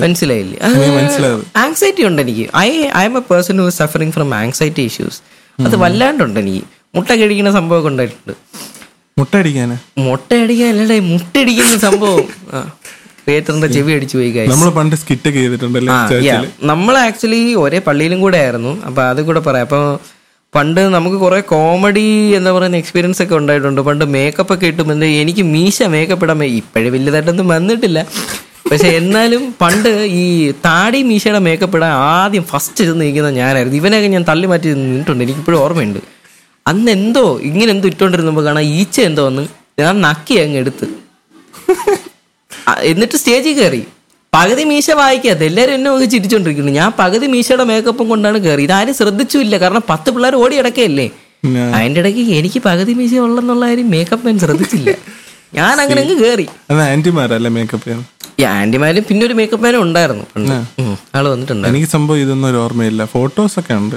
മനസ്സിലായില്ലേ? 0.04 0.58
ആങ്സൈറ്റി 1.62 2.02
ഉണ്ട് 2.08 2.20
എനിക്ക്. 2.24 2.46
I 2.66 2.68
I 3.00 3.04
am 3.10 3.16
a 3.20 3.22
person 3.30 3.58
who 3.62 3.66
suffering 3.80 4.14
from 4.16 4.28
anxiety 4.40 4.84
issues 4.90 5.20
അത് 5.68 5.76
വല്ലാണ്ടുണ്ട് 5.84 6.40
എനിക്ക്. 6.44 6.64
മുട്ട 6.96 7.10
കഴിക്കുന്ന 7.20 7.52
സംഭവമൊക്കെ 7.58 7.90
ഉണ്ടായിട്ടുണ്ട്. 7.92 8.34
മുട്ട 9.20 9.32
അടിക്കാന്? 9.42 9.76
മുട്ട 10.06 10.30
അടിക്കാനല്ലേ 10.44 10.98
മുട്ടടിക്കുന്ന 11.12 11.76
സംഭവം. 11.86 12.26
ക്രിയേറ്ററിന്റെ 13.22 13.68
ചെവി 13.76 13.92
അടിച്ചു 13.96 14.16
പോയി. 14.18 14.30
നമ്മൾ 14.52 14.68
പണ്ട് 14.76 14.94
സ്കിറ്റ് 15.00 15.28
ഒക്കെ 15.30 15.40
ചെയ്തിട്ടുണ്ടല്ലേ 15.44 15.94
നമ്മൾ 16.70 16.94
ആക്ച്വലി 17.06 17.40
ഒരേ 17.64 17.80
പള്ളിയിലും 17.88 18.20
കൂടെ 18.24 18.38
ആയിരുന്നു. 18.44 18.72
അപ്പൊ 18.88 19.02
അത് 19.12 19.20
കൂടെ 19.28 19.40
പറയാം. 19.48 19.66
അപ്പൊ 19.68 19.80
പണ്ട് 20.56 20.80
നമുക്ക് 20.94 21.16
കുറെ 21.22 21.38
കോമഡി 21.52 22.04
എന്താ 22.36 22.50
പറയുന്ന 22.56 22.76
എക്സ്പീരിയൻസ് 22.82 23.20
ഒക്കെ 23.24 23.34
ഉണ്ടായിട്ടുണ്ട്. 23.38 23.80
പണ്ട് 23.88 24.04
മേക്കപ്പ് 24.14 24.52
ഒക്കെ 24.54 24.66
ഇട്ടും 24.72 24.92
എന്താ 24.94 25.06
എനിക്ക് 25.22 25.42
മീശ 25.54 25.88
മേക്കപ്പ് 25.94 26.24
ഇടാൻ 26.26 26.42
ഇപ്പോഴും 26.60 26.92
വലിയതായിട്ടൊന്നും 26.94 27.48
വന്നിട്ടില്ല. 27.54 27.98
പക്ഷെ 28.70 28.88
എന്നാലും 29.00 29.42
പണ്ട് 29.62 29.90
ഈ 30.20 30.24
താടി 30.66 31.00
മീശയുടെ 31.10 31.40
മേക്കപ്പ് 31.48 31.76
ഇടാൻ 31.80 31.92
ആദ്യം 32.14 32.44
ഫസ്റ്റ് 32.52 32.80
ചെന്ന് 32.88 33.04
നിൽക്കുന്ന 33.04 33.30
ഞാനായിരുന്നു. 33.40 33.78
ഇവനൊക്കെ 33.82 34.08
ഞാൻ 34.14 34.24
തള്ളി 34.30 34.46
മാറ്റി 34.52 34.72
നിന്നിട്ടുണ്ട്. 34.80 35.22
എനിക്ക് 35.26 35.40
ഇപ്പോഴും 35.42 35.58
ഓർമ്മയുണ്ട്. 35.64 36.00
അന്ന് 36.70 36.90
എന്തോ 36.98 37.26
ഇങ്ങനെ 37.50 37.70
എന്തോ 37.74 37.86
ഇട്ടുകൊണ്ടിരുന്നപ്പോൾ 37.92 38.44
കാണാൻ 38.48 38.66
ഈച്ച 38.80 38.98
എന്തോ 39.10 39.22
വന്ന് 39.28 39.44
ഞാൻ 39.82 39.94
നക്കി 40.06 40.36
അങ്ങ് 40.44 40.58
എടുത്ത്. 40.62 40.88
എന്നിട്ട് 42.90 43.16
സ്റ്റേജിൽ 43.22 43.54
കയറി. 43.60 43.82
പകുതി 44.38 44.64
മീശ 44.70 44.88
വായിക്കാത്ത 45.00 45.42
എല്ലാവരും 45.50 45.74
എന്നെ 45.76 45.88
നോക്കി 45.90 46.06
ചിരിച്ചോണ്ടിരിക്കുന്നു. 46.14 46.72
ഞാൻ 46.80 46.90
പകുതി 47.00 47.26
മീശയുടെ 47.34 47.64
മേക്കപ്പും 47.70 48.06
കൊണ്ടാണ് 48.12 48.38
കയറി 48.44 48.62
ഇതാരും 48.68 48.94
ശ്രദ്ധിച്ചില്ല 49.00 49.56
കാരണം 49.62 49.82
പത്ത് 49.92 50.08
പിള്ളേർ 50.14 50.34
ഓടി 50.42 50.54
കിടക്കയല്ലേ 50.58 51.06
പിന്നെ 51.44 51.62
അതിന്റെ 51.78 52.00
ഇടയ്ക്ക് 52.02 52.22
എനിക്ക് 52.38 52.60
പകുതി 52.68 52.92
മീശ 53.00 53.12
ഉള്ളെന്നുള്ള 53.26 53.64
കാര്യം 53.70 53.88
മേക്കപ്പ് 53.94 54.26
ഞാൻ 54.30 54.38
ശ്രദ്ധിച്ചില്ല. 54.44 54.92
ഞാൻ 55.58 55.74
അങ്ങനെ 55.82 56.00
അങ്ങ് 56.04 56.16
കയറി 56.22 56.46
ആന്റിമാരല്ലേ 56.94 57.50
മേക്കപ്പ് 57.56 57.96
ആന്റിമാരും 58.54 59.04
പിന്നെ 59.08 59.22
ഒരു 59.28 59.34
മേക്കപ്പ് 59.38 59.64
മാനും 59.66 59.82
ഉണ്ടായിരുന്നു. 59.86 60.24
ആൾ 61.18 61.24
വന്നിട്ടുണ്ട്. 61.34 61.66
എനിക്ക് 61.70 61.88
സംഭവം 61.94 62.18
ഇതൊന്നും 62.24 62.48
ഒരു 62.50 62.58
ഓർമ്മയില്ല. 62.64 63.02
ഫോട്ടോസ് 63.14 63.56
ഒക്കെ 63.60 63.74
ഉണ്ട്. 63.82 63.96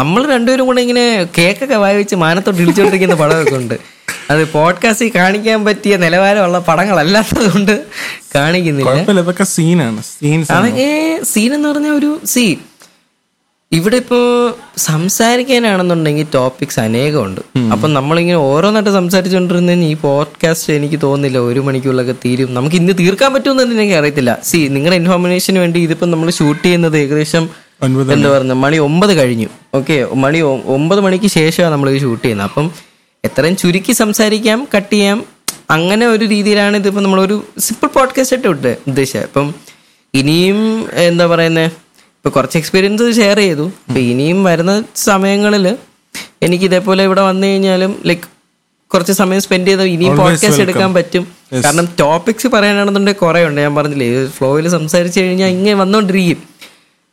നമ്മൾ 0.00 0.20
രണ്ടുപേരും 0.34 0.66
കൂടെ 0.68 0.80
ഇങ്ങനെ 0.86 1.04
കേക്കൊക്കെ 1.38 1.78
വായിച്ച് 1.84 2.16
മാനത്തോട്ട് 2.24 2.60
ഇടിച്ചോണ്ടിരിക്കുന്ന 2.64 3.16
പടമൊക്കെ 3.22 3.56
ഉണ്ട്. 3.62 3.76
അത് 4.30 4.48
പോഡ്കാസ്റ്റിൽ 4.48 5.12
കാണിക്കാൻ 5.14 5.64
പറ്റിയ 5.64 5.96
നിലവാരമുള്ള 5.96 6.58
പടങ്ങളല്ലാത്തത് 6.58 7.52
കൊണ്ട് 7.52 7.86
കാണിക്കുന്നില്ല 8.34 9.20
ഇതൊക്കെ 9.20 9.44
സീനാണ് 9.44 10.02
സീൻ 11.24 11.54
എന്ന് 11.54 11.68
പറഞ്ഞ 11.68 11.88
ഒരു 11.88 12.20
സീൻ 12.24 12.56
ഇവിടെ 13.72 13.96
ഇപ്പോ 13.96 14.16
സംസാരിക്കാനാണെന്നുണ്ടെങ്കിൽ 14.78 16.26
ടോപ്പിക്സ് 16.34 16.80
അനേകം 16.80 17.24
ഉണ്ട് 17.24 17.40
അപ്പൊ 17.72 17.88
നമ്മളിങ്ങനെ 17.88 18.38
ഓരോന്നായിട്ട് 18.38 18.90
സംസാരിച്ചുകൊണ്ടിരുന്ന 18.90 19.72
ഈ 19.72 19.94
പോഡ്കാസ്റ്റ് 19.94 20.72
എനിക്ക് 20.72 20.98
തോന്നുന്നില്ല 21.02 21.38
ഒരു 21.38 21.60
മണിക്കുള്ളൊക്കെ 21.60 22.12
തീരും. 22.12 22.54
നമുക്ക് 22.54 22.76
ഇന്ന് 22.76 22.92
തീർക്കാൻ 22.98 23.34
പറ്റുമെന്ന് 23.34 23.74
എനിക്ക് 23.74 23.94
അറിയത്തില്ല. 23.94 24.38
സി 24.44 24.56
നിങ്ങളുടെ 24.56 24.96
ഇൻഫോർമേഷന് 24.96 25.58
വേണ്ടി 25.58 25.80
ഇതിപ്പോ 25.80 26.06
നമ്മൾ 26.06 26.30
ഷൂട്ട് 26.30 26.62
ചെയ്യുന്നത് 26.62 26.98
ഏകദേശം 26.98 27.50
എന്താ 27.84 28.28
പറയുക 28.30 28.52
മണി 28.52 28.76
ഒമ്പത് 28.76 29.12
കഴിഞ്ഞു. 29.18 29.48
ഓക്കെ 29.74 30.06
മണി 30.14 30.40
ഒമ്പത് 30.66 31.00
മണിക്ക് 31.00 31.26
ശേഷമാണ് 31.26 31.72
നമ്മൾ 31.72 31.90
ഇത് 31.90 32.00
ഷൂട്ട് 32.02 32.24
ചെയ്യുന്നത്. 32.24 32.46
അപ്പം 32.50 32.70
എത്രയും 33.26 33.56
ചുരുക്കി 33.56 33.92
സംസാരിക്കാം 33.92 34.68
കട്ട് 34.76 34.92
ചെയ്യാം. 34.92 35.18
അങ്ങനെ 35.70 36.06
ഒരു 36.06 36.24
രീതിയിലാണ് 36.24 36.76
ഇതിപ്പോൾ 36.76 37.00
നമ്മളൊരു 37.00 37.44
സിമ്പിൾ 37.58 37.88
പോഡ്കാസ്റ്റ് 37.96 38.34
ആയിട്ട് 38.36 38.48
വിട്ട് 38.48 38.72
ഉദ്ദേശിച്ചത് 38.88 39.22
അപ്പം 39.22 39.46
ഇനിയും 40.14 40.58
എന്താ 41.08 41.26
പറയുന്നത് 41.26 41.68
ഇപ്പൊ 42.16 42.30
കുറച്ച് 42.30 42.58
എക്സ്പീരിയൻസ് 42.58 43.06
ഷെയർ 43.20 43.36
ചെയ്തു. 43.36 43.66
അപ്പം 43.88 44.00
ഇനിയും 44.12 44.44
വരുന്ന 44.44 44.72
സമയങ്ങളിൽ 44.96 45.66
എനിക്ക് 46.42 46.64
ഇതേപോലെ 46.64 47.04
ഇവിടെ 47.04 47.20
വന്നു 47.20 47.46
കഴിഞ്ഞാലും 47.46 48.02
ലൈക്ക് 48.06 48.26
കുറച്ച് 48.90 49.12
സമയം 49.12 49.40
സ്പെൻഡ് 49.40 49.66
ചെയ്ത് 49.66 49.84
ഇനിയും 49.94 50.16
പോഡ്കാസ്റ്റ് 50.16 50.62
എടുക്കാൻ 50.66 50.94
പറ്റും. 50.94 51.24
കാരണം 51.64 51.88
ടോപ്പിക്സ് 52.00 52.46
പറയാനാണെന്നുണ്ടെങ്കിൽ 52.46 53.20
കുറെ 53.20 53.46
ഉണ്ട്. 53.46 53.60
ഞാൻ 53.60 53.74
പറഞ്ഞില്ലേ 53.74 54.26
ഫ്ലോയിൽ 54.26 54.68
സംസാരിച്ചു 54.68 55.20
കഴിഞ്ഞാൽ 55.20 55.48
ഇങ്ങനെ 55.48 55.74
വന്നുകൊണ്ടിരിക്കും 55.74 56.40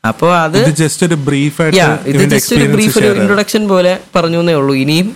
അപ്പോൾ 0.03 0.31
അത് 0.43 0.59
ജസ്റ്റ് 0.83 1.05
ഒരു 1.05 1.15
ബ്രീഫ് 1.29 1.61
ആയിട്ട് 1.61 2.09
ഇത് 2.09 2.23
ജസ്റ്റ് 2.35 2.55
ഒരു 2.55 2.67
ബ്രീഫ് 2.75 2.97
ഒരു 2.99 3.09
ഇൻട്രൊഡക്ഷൻ 3.21 3.63
പോലെ 3.67 3.99
പറഞ്ഞു 4.15 4.39
എന്നേ 4.39 4.53
ഉള്ളൂ. 4.53 4.75
ഇനിയും 4.75 5.09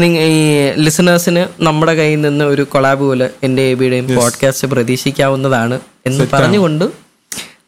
നിങ്ങ 0.00 0.18
ഈ 0.18 0.70
ലിസണേഴ്സിന് 0.70 1.62
നമ്മുടെ 1.62 1.94
കയ്യിൽ 1.94 2.20
നിന്ന് 2.20 2.44
ഒരു 2.44 2.62
കൊളാബ് 2.62 3.00
പോലെ 3.00 3.30
എന്റെ 3.42 3.74
ബിയുടെയും 3.74 4.14
പോഡ്കാസ്റ്റ് 4.14 4.68
പ്രതീക്ഷിക്കാവുന്നതാണ് 4.68 5.80
എന്ന് 6.06 6.26
പറഞ്ഞുകൊണ്ട് 6.32 6.84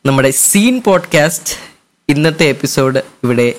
നമ്മുടെ 0.06 0.30
സീൻ 0.30 0.80
പോഡ്കാസ്റ്റ് 0.80 1.54
ഇന്നത്തെ 2.08 2.44
എപ്പിസോഡ് 2.44 2.98
ഇവിടെ 3.24 3.54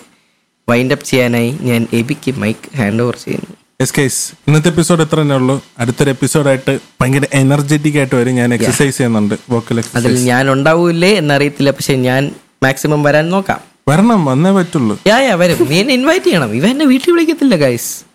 വൈൻഡ് 0.69 0.93
അപ്പ് 0.93 1.05
ചെയ്യാനായി 1.05 1.57
ഞാൻ 1.61 1.87
എബിക്ക് 1.93 2.31
മൈക്ക് 2.31 2.77
ഹാൻഡ് 2.77 3.03
ഓവർ 3.03 3.15
ചെയ്യുന്നു. 3.15 3.57
എസ് 3.81 3.93
കേസ് 3.97 4.31
ഇന്നത്തെ 4.47 4.67
എപ്പിസോഡ് 4.67 5.01
എത്ര 5.01 5.21
തന്നെ 5.21 5.35
ഉള്ളൂ. 5.35 5.65
അടുത്തൊരു 5.79 6.09
എപ്പിസോഡായിട്ട് 6.09 6.79
ഭയങ്കര 7.01 7.25
എനർജറ്റിക് 7.33 7.97
ആയിട്ട് 7.97 8.15
വരും. 8.15 8.35
ഞാൻ 8.35 8.53
എക്സസൈസ് 8.53 8.97
ചെയ്യുന്നുണ്ട്. 8.97 9.35
വോക്കൽ 9.49 9.83
അതിൽ 9.95 10.19
ഞാൻ 10.23 10.51
ഉണ്ടാവൂലേ 10.51 11.15
എന്നറിയത്തില്ല. 11.15 11.71
പക്ഷെ 11.71 11.93
ഞാൻ 11.93 12.31
മാക്സിമം 12.63 13.03
വരാൻ 13.03 13.29
നോക്കാം. 13.29 13.59
വരണം. 13.87 14.25
വന്നേ 14.25 14.51
പറ്റുള്ളൂ. 14.51 14.99
യാ 15.07 15.19
യാ 15.19 15.35
വരും. 15.35 15.67
നീ 15.69 15.79
എന്നെ 15.79 15.93
ഇൻവൈറ്റ് 15.93 16.25
ചെയ്യണം. 16.25 16.55
ഇവ 16.55 16.67
എന്നെ 16.67 16.85
വീട്ടിൽ 16.85 17.11
വിളിക്കത്തില്ല 17.11 17.55
ഗൈസ് 17.55 18.10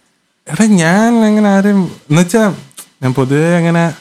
എടാ 0.48 0.64
ഞാൻ 0.64 1.24
അങ്ങനെ 1.24 1.48
ആരും 1.48 1.78
എന്നുവെച്ചാ 2.10 2.42
ഞാൻ 3.02 3.14
പൊതുവെ 3.14 3.56
അങ്ങനെ 3.56 3.94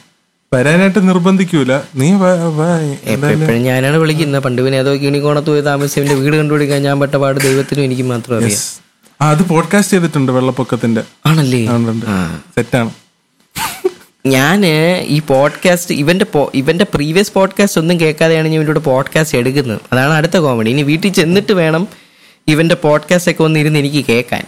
വരാനായിട്ട് 0.54 1.10
നിർബന്ധിക്കൂല. 1.10 1.74
നീ 1.96 2.12
ഞാനാണ് 3.58 3.98
വിളിക്കുന്നത്. 3.98 4.44
പണ്ട് 4.44 4.62
പിന്നെ 4.62 4.78
ഏതോ 4.78 4.94
കിണിക്കോണത്ത് 4.96 5.50
പോയി 5.50 5.62
താമസിന്റെ 5.62 6.16
വീട് 6.16 6.36
കണ്ടുപിടിക്കാൻ 6.36 6.82
ഞാൻ 6.84 7.00
പെട്ട 7.00 7.16
പാട് 7.16 7.40
ദൈവത്തിനും 7.40 7.84
എനിക്ക് 7.84 8.02
മാത്രം 8.02 8.38
അറിയാം. 8.38 8.62
ആ, 9.22 9.30
അത് 9.30 9.44
പോഡ്കാസ്റ്റ് 9.44 9.94
ചെയ്തിട്ടുണ്ട് 9.94 10.32
വെള്ളപ്പൊക്കത്തിന്റെ. 10.32 11.04
ആണല്ലേ? 11.26 11.66
സെറ്റാണ് 12.56 12.92
ഞാൻ 14.26 14.66
ഈ 15.16 15.20
പോഡ്കാസ്റ്റ് 15.28 15.96
ഇവന്റെ 15.96 16.26
ഇവന്റെ 16.54 16.86
പ്രീവിയസ് 16.94 17.32
പോഡ്കാസ്റ്റ് 17.32 17.82
ഒന്നും 17.82 18.00
കേൾക്കാതെയാണ് 18.00 18.48
ഞാൻ 18.48 18.62
ഇവരോട് 18.62 18.80
പോഡ്കാസ്റ്റ് 18.80 19.38
എടുക്കുന്നത്. 19.38 19.82
അതാണ് 19.92 20.14
അടുത്ത 20.14 20.38
കോമഡി 20.38 20.70
ഇനി 20.70 20.84
വീട്ടിൽ 20.84 21.12
ചെന്നിട്ട് 21.12 21.54
വേണം 21.54 21.88
ഇവന്റെ 22.48 22.76
പോഡ്കാസ്റ്റ് 22.76 23.32
ഒക്കെ 23.32 23.44
ഒന്ന് 23.44 23.60
ഇരുന്ന് 23.60 23.80
എനിക്ക് 23.80 24.06
കേൾക്കാൻ. 24.06 24.44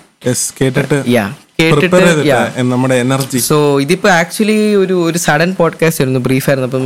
കേട്ടിട്ട് 0.62 1.04
യാ 1.10 1.26
കേട്ടിട്ട് 1.62 2.64
നമ്മുടെ 2.72 2.96
എനർജി 2.96 3.40
സോ 3.50 3.58
ഇതിപ്പോ 3.82 4.10
ആക്ച്വലി 4.10 4.58
ഒരു 4.76 4.96
ഒരു 5.10 5.18
സഡൻ 5.18 5.50
പോഡ്കാസ്റ്റ് 5.60 6.02
ആയിരുന്നു 6.02 6.20
ബ്രീഫ് 6.28 6.50
ആയിരുന്നു. 6.50 6.70
അപ്പം 6.70 6.86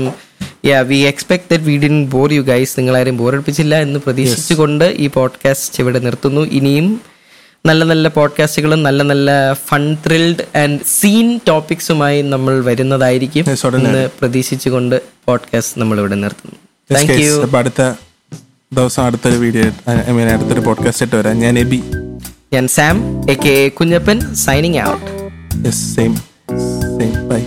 yeah 0.69 0.79
we 0.81 0.99
expect 1.11 1.47
that 1.51 1.63
we 1.63 1.77
didn't 1.77 1.95
bore 2.09 2.33
you 2.33 2.41
guys 2.41 2.73
നിങ്ങളാരും 2.79 3.17
ബോറടിപ്പിച്ചില്ല 3.17 3.75
എന്ന് 3.85 3.99
പ്രതീക്ഷിച്ചുകൊണ്ട് 4.05 4.85
ഈ 4.97 5.07
പോഡ്കാസ്റ്റ് 5.07 5.79
ഇവിടെ 5.83 5.99
നിർത്തുന്നു. 5.99 6.41
ഇനിയും 6.59 6.87
നല്ല 7.65 7.83
നല്ല 7.83 8.07
പോഡ്കാസ്റ്റുകളും 8.07 8.83
നല്ല 8.83 9.03
നല്ല 9.03 9.29
ഫൺ 9.67 9.83
ത്രിൽഡ് 10.05 10.45
ആൻഡ് 10.57 10.79
സീൻ 10.99 11.27
ടോപ്പിക്സുമായി 11.47 12.21
നമ്മൾ 12.21 12.63
വരുന്നതായിരിക്കും. 12.63 13.43
എന്ന് 13.75 14.09
പ്രതീക്ഷിച്ചുകൊണ്ട് 14.19 15.01
പോഡ്കാസ്റ്റ് 15.25 15.81
നമ്മൾ 15.81 15.99
ഇവിടെ 15.99 16.15
നിർത്തുന്നു 16.15 16.57
താങ്ക് 16.95 17.13
യു 17.23 17.35
അടുത്ത 17.57 17.81
ദിവസം 18.73 19.03
അടുത്തൊരു 19.03 19.35
വീഡിയോ 19.35 19.63
ഐ 19.89 20.11
മീൻ 20.17 20.27
അടുത്തൊരു 20.29 20.63
പോഡ്കാസ്റ്റ് 20.69 21.05
ഇട്ട് 21.05 21.15
വരാം. 21.15 21.37
ഞാൻ 21.45 21.59
എബി. 21.59 21.81
ഞാൻ 22.51 22.65
Sam 22.67 22.95
A 23.29 23.35
K 23.35 23.53
Kunjappan 23.69 24.17
signing 24.37 24.79
out 24.83 25.05
same 25.89 26.13
same 26.95 27.13
bye 27.29 27.41